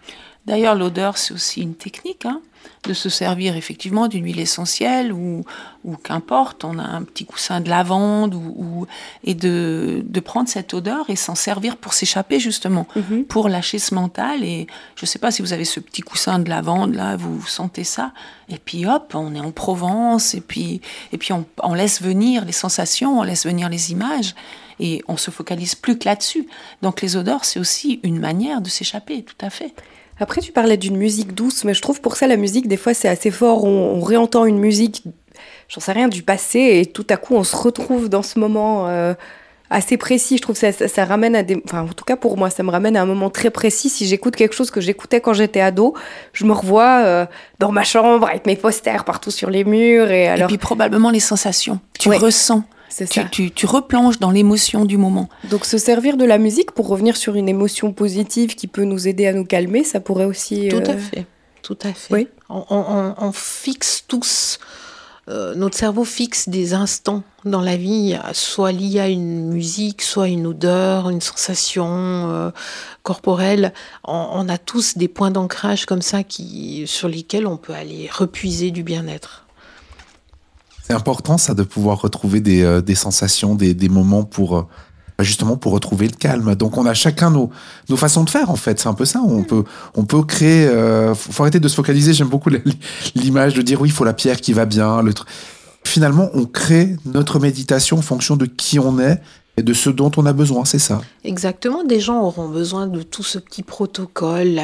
D'ailleurs, 0.48 0.76
l'odeur, 0.76 1.18
c'est 1.18 1.34
aussi 1.34 1.62
une 1.62 1.76
technique, 1.76 2.26
hein, 2.26 2.42
de 2.84 2.94
se 2.94 3.10
servir 3.10 3.58
effectivement 3.58 4.08
d'une 4.08 4.24
huile 4.24 4.40
essentielle 4.40 5.12
ou, 5.12 5.44
ou 5.84 5.96
qu'importe, 5.98 6.64
on 6.64 6.80
a 6.80 6.84
un 6.84 7.04
petit 7.04 7.26
coussin 7.26 7.60
de 7.60 7.70
lavande 7.70 8.34
ou, 8.34 8.88
et 9.26 9.36
de, 9.36 10.04
de, 10.06 10.20
prendre 10.22 10.48
cette 10.48 10.74
odeur 10.74 11.10
et 11.10 11.18
s'en 11.18 11.36
servir 11.36 11.76
pour 11.76 11.94
s'échapper 11.94 12.40
justement, 12.40 12.88
mhm. 12.96 13.26
pour 13.26 13.50
lâcher 13.50 13.78
ce 13.78 13.94
mental. 13.94 14.44
Et 14.44 14.68
je 14.96 15.04
ne 15.04 15.08
sais 15.08 15.20
pas 15.20 15.32
si 15.32 15.42
vous 15.42 15.52
avez 15.52 15.66
ce 15.66 15.82
petit 15.82 16.02
coussin 16.02 16.40
de 16.40 16.50
lavande 16.50 16.96
là, 16.96 17.18
vous 17.18 17.46
sentez 17.46 17.84
ça, 17.84 18.14
et 18.48 18.58
puis 18.58 18.86
hop, 18.86 19.12
on 19.16 19.36
est 19.36 19.42
en 19.42 19.52
Provence 19.52 20.34
et 20.34 20.42
puis 20.42 20.82
et 21.12 21.18
puis 21.18 21.34
on, 21.34 21.46
on 21.62 21.74
laisse 21.74 22.02
venir 22.02 22.46
les 22.46 22.54
sensations, 22.54 23.20
on 23.20 23.24
laisse 23.24 23.46
venir 23.46 23.68
les 23.68 23.92
images 23.92 24.34
et 24.80 25.02
on 25.08 25.18
se 25.18 25.32
focalise 25.32 25.76
plus 25.76 25.98
que 25.98 26.06
là-dessus. 26.06 26.48
Donc 26.82 27.02
les 27.02 27.16
odeurs, 27.16 27.46
c'est 27.46 27.60
aussi 27.60 28.00
une 28.04 28.20
manière 28.20 28.62
de 28.62 28.70
s'échapper, 28.70 29.24
tout 29.24 29.46
à 29.46 29.50
fait. 29.50 29.74
Après, 30.20 30.42
tu 30.42 30.52
parlais 30.52 30.78
d'une 30.78 30.98
musique 30.98 31.34
douce, 31.34 31.63
mais 31.63 31.74
je 31.74 31.82
trouve 31.82 32.02
pour 32.02 32.16
ça 32.16 32.26
la 32.26 32.38
musique, 32.38 32.68
des 32.68 32.78
fois, 32.78 32.94
c'est 32.94 33.08
assez 33.08 33.30
fort. 33.30 33.66
On, 33.66 34.02
réentend 34.02 34.46
une 34.46 34.60
musique 34.60 35.04
j'en 35.70 35.82
sais 35.82 35.92
rien, 35.92 36.08
du 36.08 36.24
passé, 36.24 36.80
et 36.80 36.86
tout 36.86 37.06
à 37.10 37.18
coup 37.18 37.36
on 37.36 37.44
se 37.44 37.56
retrouve 37.56 38.10
dans 38.10 38.24
ce 38.24 38.40
moment 38.40 38.88
assez 39.70 39.98
précis. 39.98 40.38
Je 40.38 40.42
trouve 40.42 40.60
que 40.60 40.72
ça, 40.72 40.88
ça, 40.88 41.06
ramène 41.06 41.36
à 41.36 41.44
des. 41.44 41.62
Enfin, 41.66 41.82
en 41.82 41.94
tout 41.94 42.06
cas 42.06 42.16
pour 42.16 42.38
moi, 42.38 42.50
ça 42.50 42.63
me 42.63 42.70
ramène 42.70 42.96
à 42.96 43.02
un 43.02 43.06
moment 43.06 43.30
très 43.30 43.50
précis. 43.50 43.90
Si 43.90 44.06
j'écoute 44.06 44.36
quelque 44.36 44.56
chose 44.56 44.72
que 44.72 44.82
j'écoutais 44.82 45.22
quand 45.22 45.34
j'étais 45.34 45.62
ado, 45.62 45.94
je 46.34 46.46
me 46.46 46.54
revois 46.54 47.02
euh, 47.06 47.26
dans 47.60 47.72
ma 47.72 47.84
chambre 47.84 48.28
avec 48.28 48.46
mes 48.46 48.56
posters 48.56 49.04
partout 49.06 49.32
sur 49.32 49.50
les 49.50 49.63
murs. 49.63 50.12
Et, 50.12 50.28
alors... 50.28 50.46
et 50.46 50.48
puis 50.48 50.58
probablement 50.58 51.10
les 51.10 51.20
sensations. 51.20 51.80
Tu 52.00 52.10
ressens. 52.10 52.63
Tu, 52.89 53.30
tu, 53.30 53.52
tu, 53.52 53.65
replonges 53.65 54.19
dans 54.19 54.32
l'émotion 54.32 54.86
du 54.86 54.97
moment. 54.97 55.30
Donc 55.50 55.65
se 55.65 55.78
servir 55.78 56.17
de 56.17 56.26
la 56.26 56.38
musique 56.38 56.71
pour 56.71 56.88
revenir 56.88 57.17
sur 57.17 57.36
une 57.36 57.50
émotion 57.50 57.93
positive 57.93 58.56
qui 58.56 58.67
peut 58.67 58.84
nous 58.84 59.08
aider 59.08 59.28
à 59.28 59.34
nous 59.34 59.45
calmer, 59.45 59.84
ça 59.84 60.00
pourrait 60.00 60.26
aussi... 60.26 60.69
Tout 60.69 60.78
à 60.78 60.91
euh, 60.91 60.97
fait. 60.97 61.26
Tout 61.62 61.78
à 61.84 61.93
fait. 61.93 62.13
Oui. 62.13 62.28
On, 62.50 62.63
on, 62.69 63.15
on 63.17 63.32
fixe 63.34 64.06
tous 64.08 64.60
euh, 65.30 65.56
notre 65.56 65.78
cerveau 65.78 66.06
fixe 66.06 66.47
des 66.47 66.73
instants 66.73 67.21
dans 67.43 67.60
la 67.60 67.76
vie, 67.76 68.17
soit 68.32 68.71
liés 68.71 69.00
à 69.02 69.10
une 69.10 69.50
musique, 69.50 70.02
soit 70.02 70.30
une 70.30 70.47
odeur, 70.47 71.10
une 71.10 71.19
sensation 71.19 71.86
euh, 71.88 72.52
corporelle. 73.04 73.73
On, 74.06 74.47
a 74.47 74.58
tous 74.58 74.97
des 74.97 75.10
points 75.10 75.32
d'ancrage 75.32 75.86
comme 75.86 76.02
ça 76.02 76.23
qui, 76.23 76.88
sur 76.88 77.10
lesquels 77.10 77.45
on 77.45 77.58
peut 77.58 77.73
aller 77.73 78.10
repuiser 78.12 78.71
du 78.71 78.84
bien-être. 78.84 79.47
C'est 80.88 80.93
important 80.93 81.38
ça 81.38 81.54
de 81.54 81.63
pouvoir 81.63 82.00
retrouver 82.00 82.39
des, 82.39 82.63
euh, 82.63 82.82
des 82.82 82.95
sensations, 82.95 83.56
des, 83.56 83.73
des 83.73 83.89
moments 83.89 84.23
pour 84.23 84.67
bah, 85.17 85.23
justement 85.23 85.58
pour 85.58 85.71
retrouver 85.71 86.08
le 86.08 86.15
calme. 86.15 86.54
Donc 86.56 86.78
on 86.78 86.86
a 86.86 86.93
chacun 86.93 87.32
nos, 87.32 87.50
nos 87.89 87.97
façons 87.97 88.23
de 88.23 88.30
faire 88.30 88.52
en 88.52 88.56
fait. 88.56 88.80
C'est 88.80 88.88
un 88.88 88.93
peu 88.93 89.06
ça. 89.06 89.19
On 89.26 89.43
peut 89.43 89.63
on 89.95 90.06
peut 90.06 90.21
créer. 90.21 90.67
Euh, 90.67 91.15
faut 91.15 91.41
arrêter 91.43 91.60
de 91.60 91.67
se 91.67 91.76
focaliser. 91.76 92.13
J'aime 92.13 92.28
beaucoup 92.28 92.52
l'image 93.15 93.56
de 93.56 93.62
dire 93.63 93.82
oui, 93.82 93.89
il 93.89 93.91
faut 93.91 94.04
la 94.04 94.13
pierre 94.13 94.39
qui 94.39 94.54
va 94.54 94.65
bien. 94.65 95.02
Le 95.02 95.13
Finalement, 95.84 96.30
on 96.34 96.45
crée 96.45 96.97
notre 97.06 97.39
méditation 97.39 97.97
en 97.97 98.02
fonction 98.02 98.36
de 98.36 98.45
qui 98.45 98.78
on 98.78 99.00
est 99.00 99.21
et 99.58 99.63
de 99.63 99.74
ce 99.74 99.89
dont 99.89 100.12
on 100.17 100.26
a 100.28 100.34
besoin, 100.34 100.65
c'est 100.65 100.80
ça. 100.80 101.02
Exactement, 101.24 101.84
des 101.84 102.00
gens 102.00 102.22
auront 102.22 102.48
besoin 102.48 102.86
de 102.86 103.02
tout 103.02 103.24
ce 103.24 103.39
petit 103.39 103.63
protocole, 103.63 104.62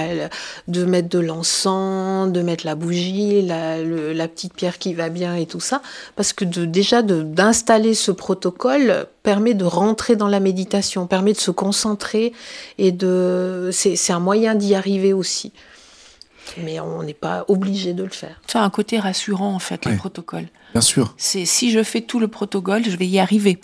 de 0.67 0.85
mettre 0.85 1.09
de 1.09 1.17
l'encens, 1.17 2.31
de 2.31 2.41
mettre 2.43 2.63
la 2.63 2.75
bougie, 2.75 3.41
la, 3.41 4.27
petite 4.27 4.53
pierre 4.53 4.77
qui 4.77 4.93
va 4.93 5.09
bien 5.09 5.35
et 5.35 5.47
tout 5.47 5.59
ça, 5.59 5.81
parce 6.15 6.31
que 6.31 6.45
de, 6.45 6.65
déjà 6.65 7.01
d'installer 7.01 7.95
ce 7.95 8.11
protocole 8.11 9.07
permet 9.23 9.55
de 9.55 9.65
rentrer 9.65 10.15
dans 10.15 10.27
la 10.27 10.39
méditation, 10.39 11.07
permet 11.07 11.33
de 11.33 11.39
se 11.39 11.51
concentrer 11.51 12.31
et 12.77 12.91
de 12.91 13.69
c'est 13.71 14.13
un 14.13 14.19
moyen 14.19 14.53
d'y 14.53 14.75
arriver 14.75 15.11
aussi. 15.11 15.53
Mais 16.63 16.79
on 16.79 17.01
n'est 17.01 17.13
pas 17.15 17.45
obligé 17.47 17.93
de 17.93 18.03
le 18.03 18.09
faire. 18.09 18.39
Ça 18.45 18.61
a 18.61 18.65
un 18.65 18.69
côté 18.69 18.99
rassurant 18.99 19.55
en 19.55 19.59
fait, 19.59 19.85
le 19.85 19.95
protocole. 19.95 20.45
Bien 20.73 20.81
sûr. 20.81 21.15
C'est 21.17 21.45
si 21.45 21.71
je 21.71 21.81
fais 21.81 22.01
tout 22.01 22.19
le 22.19 22.27
protocole, 22.27 22.83
je 22.85 22.95
vais 22.95 23.07
y 23.07 23.17
arriver. 23.17 23.59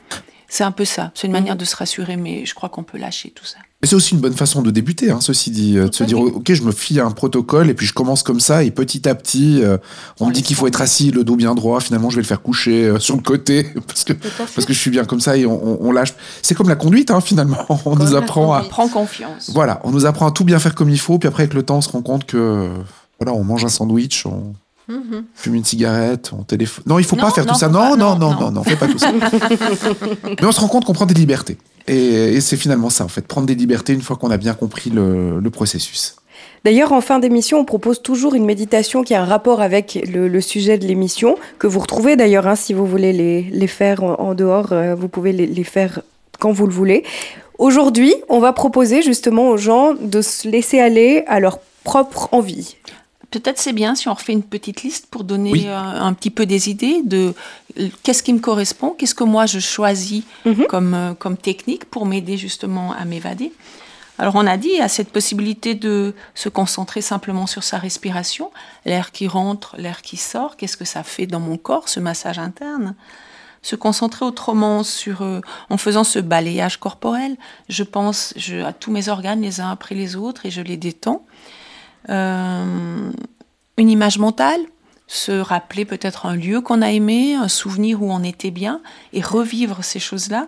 C'est 0.49 0.63
un 0.63 0.71
peu 0.71 0.83
ça. 0.83 1.11
C'est 1.13 1.27
une 1.27 1.33
manière 1.33 1.53
mhm. 1.53 1.59
de 1.59 1.65
se 1.65 1.75
rassurer, 1.75 2.17
mais 2.17 2.45
je 2.45 2.55
crois 2.55 2.69
qu'on 2.69 2.83
peut 2.83 2.97
lâcher 2.97 3.31
tout 3.33 3.45
ça. 3.45 3.57
Mais 3.81 3.87
c'est 3.87 3.95
aussi 3.95 4.13
une 4.13 4.19
bonne 4.19 4.33
façon 4.33 4.61
de 4.61 4.71
débuter, 4.71 5.09
hein, 5.09 5.21
ceci 5.21 5.51
dit, 5.51 5.77
euh, 5.77 5.87
de 5.87 5.95
se 5.95 6.03
dire 6.03 6.19
ok, 6.19 6.51
je 6.51 6.63
me 6.63 6.71
fie 6.73 6.99
à 6.99 7.05
un 7.05 7.11
protocole 7.11 7.69
et 7.69 7.73
puis 7.73 7.85
je 7.85 7.93
commence 7.93 8.23
comme 8.23 8.41
ça 8.41 8.63
et 8.63 8.71
petit 8.71 9.07
à 9.07 9.15
petit, 9.15 9.61
euh, 9.63 9.77
on, 10.19 10.27
me 10.27 10.33
dit 10.33 10.43
qu'il 10.43 10.57
faut 10.57 10.67
être 10.67 10.81
assis, 10.81 11.11
le 11.11 11.23
dos 11.23 11.37
bien 11.37 11.55
droit. 11.55 11.79
Finalement, 11.79 12.09
je 12.09 12.17
vais 12.17 12.21
le 12.21 12.27
faire 12.27 12.41
coucher 12.41 12.85
euh, 12.85 12.99
sur 12.99 13.15
le 13.15 13.21
côté 13.21 13.63
parce 13.87 14.03
que 14.03 14.11
parce 14.11 14.65
que 14.65 14.73
je 14.73 14.79
suis 14.79 14.91
bien 14.91 15.05
comme 15.05 15.21
ça 15.21 15.37
et 15.37 15.45
on, 15.45 15.91
lâche. 15.91 16.13
C'est 16.41 16.55
comme 16.55 16.67
la 16.67 16.75
conduite, 16.75 17.09
hein, 17.09 17.21
finalement. 17.21 17.65
On 17.85 17.95
nous 17.95 18.15
apprend 18.15 18.51
à 18.53 18.63
prendre 18.63 18.91
confiance. 18.91 19.51
Voilà, 19.53 19.79
on 19.83 19.91
nous 19.91 20.05
apprend 20.05 20.27
à 20.27 20.31
tout 20.31 20.43
bien 20.43 20.59
faire 20.59 20.75
comme 20.75 20.89
il 20.89 20.99
faut, 20.99 21.17
puis 21.17 21.27
après 21.27 21.43
avec 21.43 21.53
le 21.53 21.63
temps, 21.63 21.77
on 21.77 21.81
se 21.81 21.89
rend 21.89 22.01
compte 22.01 22.25
que 22.25 22.69
voilà, 23.19 23.33
on 23.33 23.43
mange 23.43 23.63
un 23.65 23.69
sandwich, 23.69 24.25
on 24.25 24.53
Mhm. 24.89 25.25
Fume 25.35 25.55
une 25.55 25.63
cigarette, 25.63 26.31
on 26.37 26.43
téléphone. 26.43 26.83
Non, 26.87 26.97
il 26.97 27.05
faut 27.05 27.15
pas 27.15 27.29
faire 27.29 27.45
tout 27.45 27.53
ça. 27.53 27.69
Non, 27.69 27.95
non, 27.95 28.17
non, 28.17 28.33
non, 28.39 28.51
non, 28.51 28.63
fais 28.63 28.75
pas 28.75 28.87
tout 28.87 28.97
ça. 28.97 29.11
Mais 30.41 30.45
on 30.45 30.51
se 30.51 30.59
rend 30.59 30.67
compte 30.67 30.85
qu'on 30.85 30.93
prend 30.93 31.05
des 31.05 31.13
libertés. 31.13 31.57
Et, 31.87 32.41
c'est 32.41 32.57
finalement 32.57 32.89
ça, 32.89 33.05
en 33.05 33.07
fait, 33.07 33.21
prendre 33.27 33.45
des 33.45 33.55
libertés 33.55 33.93
une 33.93 34.01
fois 34.01 34.15
qu'on 34.15 34.31
a 34.31 34.37
bien 34.37 34.55
compris 34.55 34.89
le, 34.89 35.47
processus. 35.51 36.15
D'ailleurs, 36.65 36.91
en 36.91 37.01
fin 37.01 37.19
d'émission, 37.19 37.59
on 37.59 37.65
propose 37.65 38.01
toujours 38.01 38.33
une 38.33 38.45
méditation 38.45 39.03
qui 39.03 39.13
a 39.13 39.21
un 39.21 39.25
rapport 39.25 39.61
avec 39.61 39.99
le, 40.11 40.41
sujet 40.41 40.79
de 40.79 40.87
l'émission, 40.87 41.37
que 41.59 41.67
vous 41.67 41.79
retrouvez 41.79 42.15
d'ailleurs, 42.15 42.47
hein, 42.47 42.55
si 42.55 42.73
vous 42.73 42.85
voulez 42.85 43.13
les, 43.13 43.67
faire 43.67 44.03
en, 44.03 44.33
dehors, 44.33 44.71
euh, 44.71 44.95
vous 44.95 45.07
pouvez 45.07 45.33
les, 45.33 45.45
les 45.45 45.63
faire 45.63 46.01
quand 46.39 46.51
vous 46.51 46.65
le 46.65 46.73
voulez. 46.73 47.03
Aujourd'hui, 47.59 48.15
on 48.27 48.39
va 48.39 48.53
proposer 48.53 49.03
justement 49.03 49.49
aux 49.49 49.57
gens 49.57 49.93
de 49.93 50.21
se 50.21 50.47
laisser 50.47 50.79
aller 50.79 51.23
à 51.27 51.39
leur 51.39 51.59
propre 51.83 52.29
envie. 52.31 52.75
Peut-être 53.31 53.59
c'est 53.59 53.73
bien 53.73 53.93
si 53.93 54.07
on 54.07 54.13
refait 54.13 54.33
une 54.33 54.43
petite 54.43 54.81
liste 54.81 55.07
pour 55.07 55.23
donner 55.23 55.69
euh, 55.69 55.77
un 55.77 56.13
petit 56.13 56.31
peu 56.31 56.47
des 56.47 56.69
idées 56.69 57.01
de 57.03 57.35
euh, 57.79 57.87
qu'est-ce 58.01 58.23
qui 58.23 58.33
me 58.33 58.39
correspond, 58.39 58.95
qu'est-ce 58.97 59.13
que 59.13 59.23
moi 59.23 59.45
je 59.45 59.59
choisis 59.59 60.23
mhm. 60.45 60.65
comme, 60.65 60.93
euh, 60.95 61.13
comme 61.13 61.37
technique 61.37 61.85
pour 61.85 62.07
m'aider 62.07 62.37
justement 62.37 62.91
à 62.93 63.05
m'évader. 63.05 63.53
Alors 64.17 64.35
on 64.35 64.47
a 64.47 64.57
dit 64.57 64.81
à 64.81 64.87
cette 64.87 65.11
possibilité 65.11 65.75
de 65.75 66.15
se 66.33 66.49
concentrer 66.49 67.01
simplement 67.01 67.45
sur 67.45 67.63
sa 67.63 67.77
respiration, 67.77 68.51
l'air 68.85 69.11
qui 69.11 69.27
rentre, 69.27 69.75
l'air 69.77 70.01
qui 70.01 70.17
sort, 70.17 70.57
qu'est-ce 70.57 70.75
que 70.75 70.85
ça 70.85 71.03
fait 71.03 71.27
dans 71.27 71.39
mon 71.39 71.57
corps, 71.57 71.87
ce 71.87 71.99
massage 71.99 72.39
interne. 72.39 72.95
Se 73.61 73.75
concentrer 73.75 74.25
autrement 74.25 74.83
sur, 74.83 75.21
en 75.69 75.77
faisant 75.77 76.05
ce 76.05 76.19
balayage 76.19 76.77
corporel, 76.77 77.35
je 77.67 77.83
pense 77.83 78.33
je, 78.37 78.63
à 78.63 78.71
tous 78.71 78.89
mes 78.89 79.09
organes 79.09 79.41
les 79.41 79.59
uns 79.59 79.69
après 79.69 79.95
les 79.95 80.15
autres 80.15 80.45
et 80.45 80.51
je 80.51 80.61
les 80.61 80.77
détends. 80.77 81.25
Euh, 82.09 83.11
une 83.77 83.89
image 83.89 84.17
mentale, 84.19 84.61
se 85.07 85.31
rappeler 85.31 85.85
peut-être 85.85 86.27
un 86.27 86.35
lieu 86.35 86.61
qu'on 86.61 86.81
a 86.81 86.91
aimé, 86.91 87.33
un 87.33 87.47
souvenir 87.47 88.01
où 88.03 88.11
on 88.11 88.23
était 88.23 88.51
bien, 88.51 88.81
et 89.11 89.21
revivre 89.21 89.83
ces 89.83 89.99
choses-là. 89.99 90.47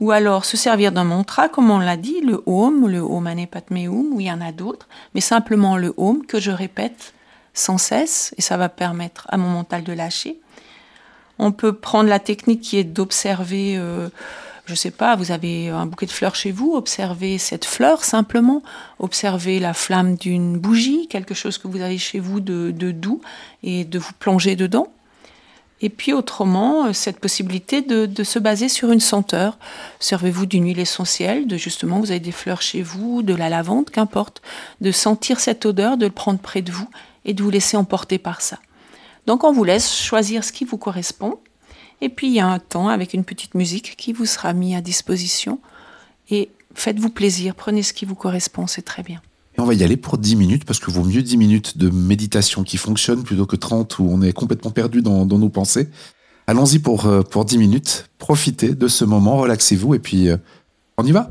Ou 0.00 0.10
alors 0.12 0.44
se 0.44 0.56
servir 0.56 0.92
d'un 0.92 1.04
mantra, 1.04 1.48
comme 1.48 1.70
on 1.70 1.78
l'a 1.78 1.96
dit, 1.96 2.20
le 2.20 2.42
Om, 2.46 2.88
le 2.88 3.00
Om 3.00 3.22
Mane 3.24 3.46
Padme 3.46 3.76
Hum, 3.88 4.12
ou 4.12 4.20
il 4.20 4.26
y 4.26 4.32
en 4.32 4.40
a 4.40 4.52
d'autres, 4.52 4.88
mais 5.14 5.20
simplement 5.20 5.76
le 5.76 5.92
Om 5.96 6.24
que 6.24 6.40
je 6.40 6.50
répète 6.50 7.12
sans 7.52 7.78
cesse, 7.78 8.32
et 8.38 8.42
ça 8.42 8.56
va 8.56 8.68
permettre 8.68 9.26
à 9.28 9.36
mon 9.36 9.48
mental 9.48 9.82
de 9.82 9.92
lâcher. 9.92 10.40
On 11.38 11.52
peut 11.52 11.72
prendre 11.72 12.08
la 12.08 12.20
technique 12.20 12.60
qui 12.60 12.78
est 12.78 12.84
d'observer 12.84 13.76
euh, 13.76 14.08
je 14.68 14.74
ne 14.74 14.76
sais 14.76 14.90
pas, 14.90 15.16
vous 15.16 15.32
avez 15.32 15.70
un 15.70 15.86
bouquet 15.86 16.04
de 16.04 16.10
fleurs 16.10 16.34
chez 16.34 16.52
vous, 16.52 16.74
observez 16.74 17.38
cette 17.38 17.64
fleur 17.64 18.04
simplement, 18.04 18.62
observez 18.98 19.60
la 19.60 19.72
flamme 19.72 20.16
d'une 20.16 20.58
bougie, 20.58 21.08
quelque 21.08 21.32
chose 21.32 21.56
que 21.56 21.66
vous 21.68 21.80
avez 21.80 21.96
chez 21.96 22.18
vous 22.20 22.40
de, 22.40 22.70
doux, 22.90 23.22
et 23.62 23.86
de 23.86 23.98
vous 23.98 24.12
plonger 24.18 24.56
dedans. 24.56 24.88
Et 25.80 25.88
puis 25.88 26.12
autrement, 26.12 26.84
euh, 26.84 26.92
cette 26.92 27.18
possibilité 27.18 27.80
de, 27.80 28.22
se 28.24 28.38
baser 28.38 28.68
sur 28.68 28.92
une 28.92 29.00
senteur. 29.00 29.56
Servez-vous 30.00 30.44
d'une 30.44 30.66
huile 30.66 30.80
essentielle, 30.80 31.46
de 31.46 31.56
justement, 31.56 31.98
vous 32.00 32.10
avez 32.10 32.20
des 32.20 32.30
fleurs 32.30 32.60
chez 32.60 32.82
vous, 32.82 33.22
de 33.22 33.34
la 33.34 33.48
lavande, 33.48 33.88
qu'importe, 33.88 34.42
de 34.82 34.92
sentir 34.92 35.40
cette 35.40 35.64
odeur, 35.64 35.96
de 35.96 36.04
le 36.04 36.12
prendre 36.12 36.40
près 36.40 36.60
de 36.60 36.72
vous 36.72 36.90
et 37.24 37.32
de 37.32 37.42
vous 37.42 37.50
laisser 37.50 37.78
emporter 37.78 38.18
par 38.18 38.42
ça. 38.42 38.58
Donc 39.24 39.44
on 39.44 39.52
vous 39.52 39.64
laisse 39.64 39.96
choisir 39.96 40.44
ce 40.44 40.52
qui 40.52 40.66
vous 40.66 40.78
correspond 40.78 41.38
et 42.00 42.08
puis 42.08 42.28
il 42.28 42.34
y 42.34 42.40
a 42.40 42.46
un 42.46 42.58
temps 42.58 42.88
avec 42.88 43.14
une 43.14 43.24
petite 43.24 43.54
musique 43.54 43.94
qui 43.96 44.12
vous 44.12 44.26
sera 44.26 44.52
mis 44.52 44.74
à 44.74 44.80
disposition. 44.80 45.60
Et 46.30 46.50
faites-vous 46.74 47.10
plaisir, 47.10 47.54
prenez 47.54 47.82
ce 47.82 47.92
qui 47.92 48.04
vous 48.04 48.14
correspond, 48.14 48.66
c'est 48.66 48.82
très 48.82 49.02
bien. 49.02 49.20
On 49.60 49.64
va 49.64 49.74
y 49.74 49.82
aller 49.82 49.96
pour 49.96 50.18
10 50.18 50.36
minutes 50.36 50.64
parce 50.64 50.78
que 50.78 50.90
vaut 50.90 51.02
mieux 51.02 51.22
10 51.22 51.36
minutes 51.36 51.78
de 51.78 51.90
méditation 51.90 52.62
qui 52.62 52.76
fonctionne 52.76 53.24
plutôt 53.24 53.44
que 53.44 53.56
30 53.56 53.98
où 53.98 54.08
on 54.08 54.22
est 54.22 54.32
complètement 54.32 54.70
perdu 54.70 55.02
dans, 55.02 55.26
nos 55.26 55.48
pensées. 55.48 55.88
Allons-y 56.46 56.78
pour, 56.78 57.06
euh, 57.06 57.22
pour 57.22 57.44
10 57.44 57.58
minutes. 57.58 58.08
Profitez 58.18 58.74
de 58.74 58.88
ce 58.88 59.04
moment, 59.04 59.36
relaxez-vous 59.38 59.94
et 59.94 59.98
puis 59.98 60.28
euh, 60.28 60.36
on 60.96 61.04
y 61.04 61.10
va. 61.10 61.28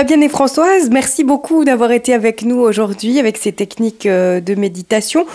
Fabienne 0.00 0.22
et 0.22 0.30
Françoise, 0.30 0.88
merci 0.90 1.24
beaucoup 1.24 1.62
d'avoir 1.66 1.92
été 1.92 2.14
avec 2.14 2.42
nous 2.42 2.56
aujourd'hui 2.56 3.18
avec 3.18 3.36
ces 3.36 3.52
techniques 3.52 4.06
euh, 4.06 4.40
de 4.40 4.54
méditation. 4.54 5.26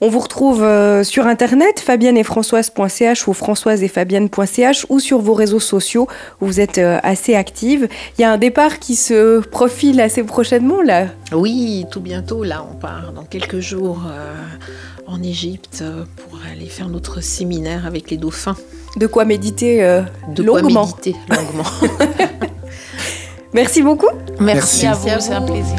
On 0.00 0.08
vous 0.08 0.20
retrouve 0.20 0.62
euh, 0.62 1.02
sur 1.02 1.26
internet 1.26 1.80
fabienne-et-françoise.ch 1.80 3.26
ou 3.26 3.32
françoise-et-fabienne.ch 3.32 4.86
ou 4.90 5.00
sur 5.00 5.18
vos 5.18 5.34
réseaux 5.34 5.58
sociaux 5.58 6.06
où 6.40 6.46
vous 6.46 6.60
êtes 6.60 6.78
euh, 6.78 7.00
assez 7.02 7.34
active. 7.34 7.88
Il 8.16 8.22
y 8.22 8.24
a 8.24 8.30
un 8.30 8.38
départ 8.38 8.78
qui 8.78 8.94
se 8.94 9.40
profile 9.40 10.00
assez 10.00 10.22
prochainement 10.22 10.82
là. 10.82 11.08
Oui, 11.32 11.84
tout 11.90 12.00
bientôt 12.00 12.44
là, 12.44 12.64
on 12.70 12.76
part 12.76 13.12
dans 13.12 13.24
quelques 13.24 13.58
jours 13.58 14.04
en 15.08 15.20
Égypte 15.20 15.82
pour 16.16 16.38
aller 16.48 16.66
faire 16.66 16.88
notre 16.88 17.20
séminaire 17.20 17.86
avec 17.86 18.08
les 18.08 18.18
dauphins. 18.18 18.56
De 18.96 19.08
quoi 19.08 19.24
méditer 19.24 19.80
de 20.28 20.42
longuement. 20.44 20.86
Quoi 20.86 21.00
méditer 21.02 21.16
longuement. 21.28 21.64
Merci 23.52 23.82
beaucoup. 23.82 24.08
Merci, 24.40 24.86
à 24.86 24.94
vous, 24.94 25.08
c'est 25.20 25.32
un 25.32 25.42
plaisir. 25.42 25.76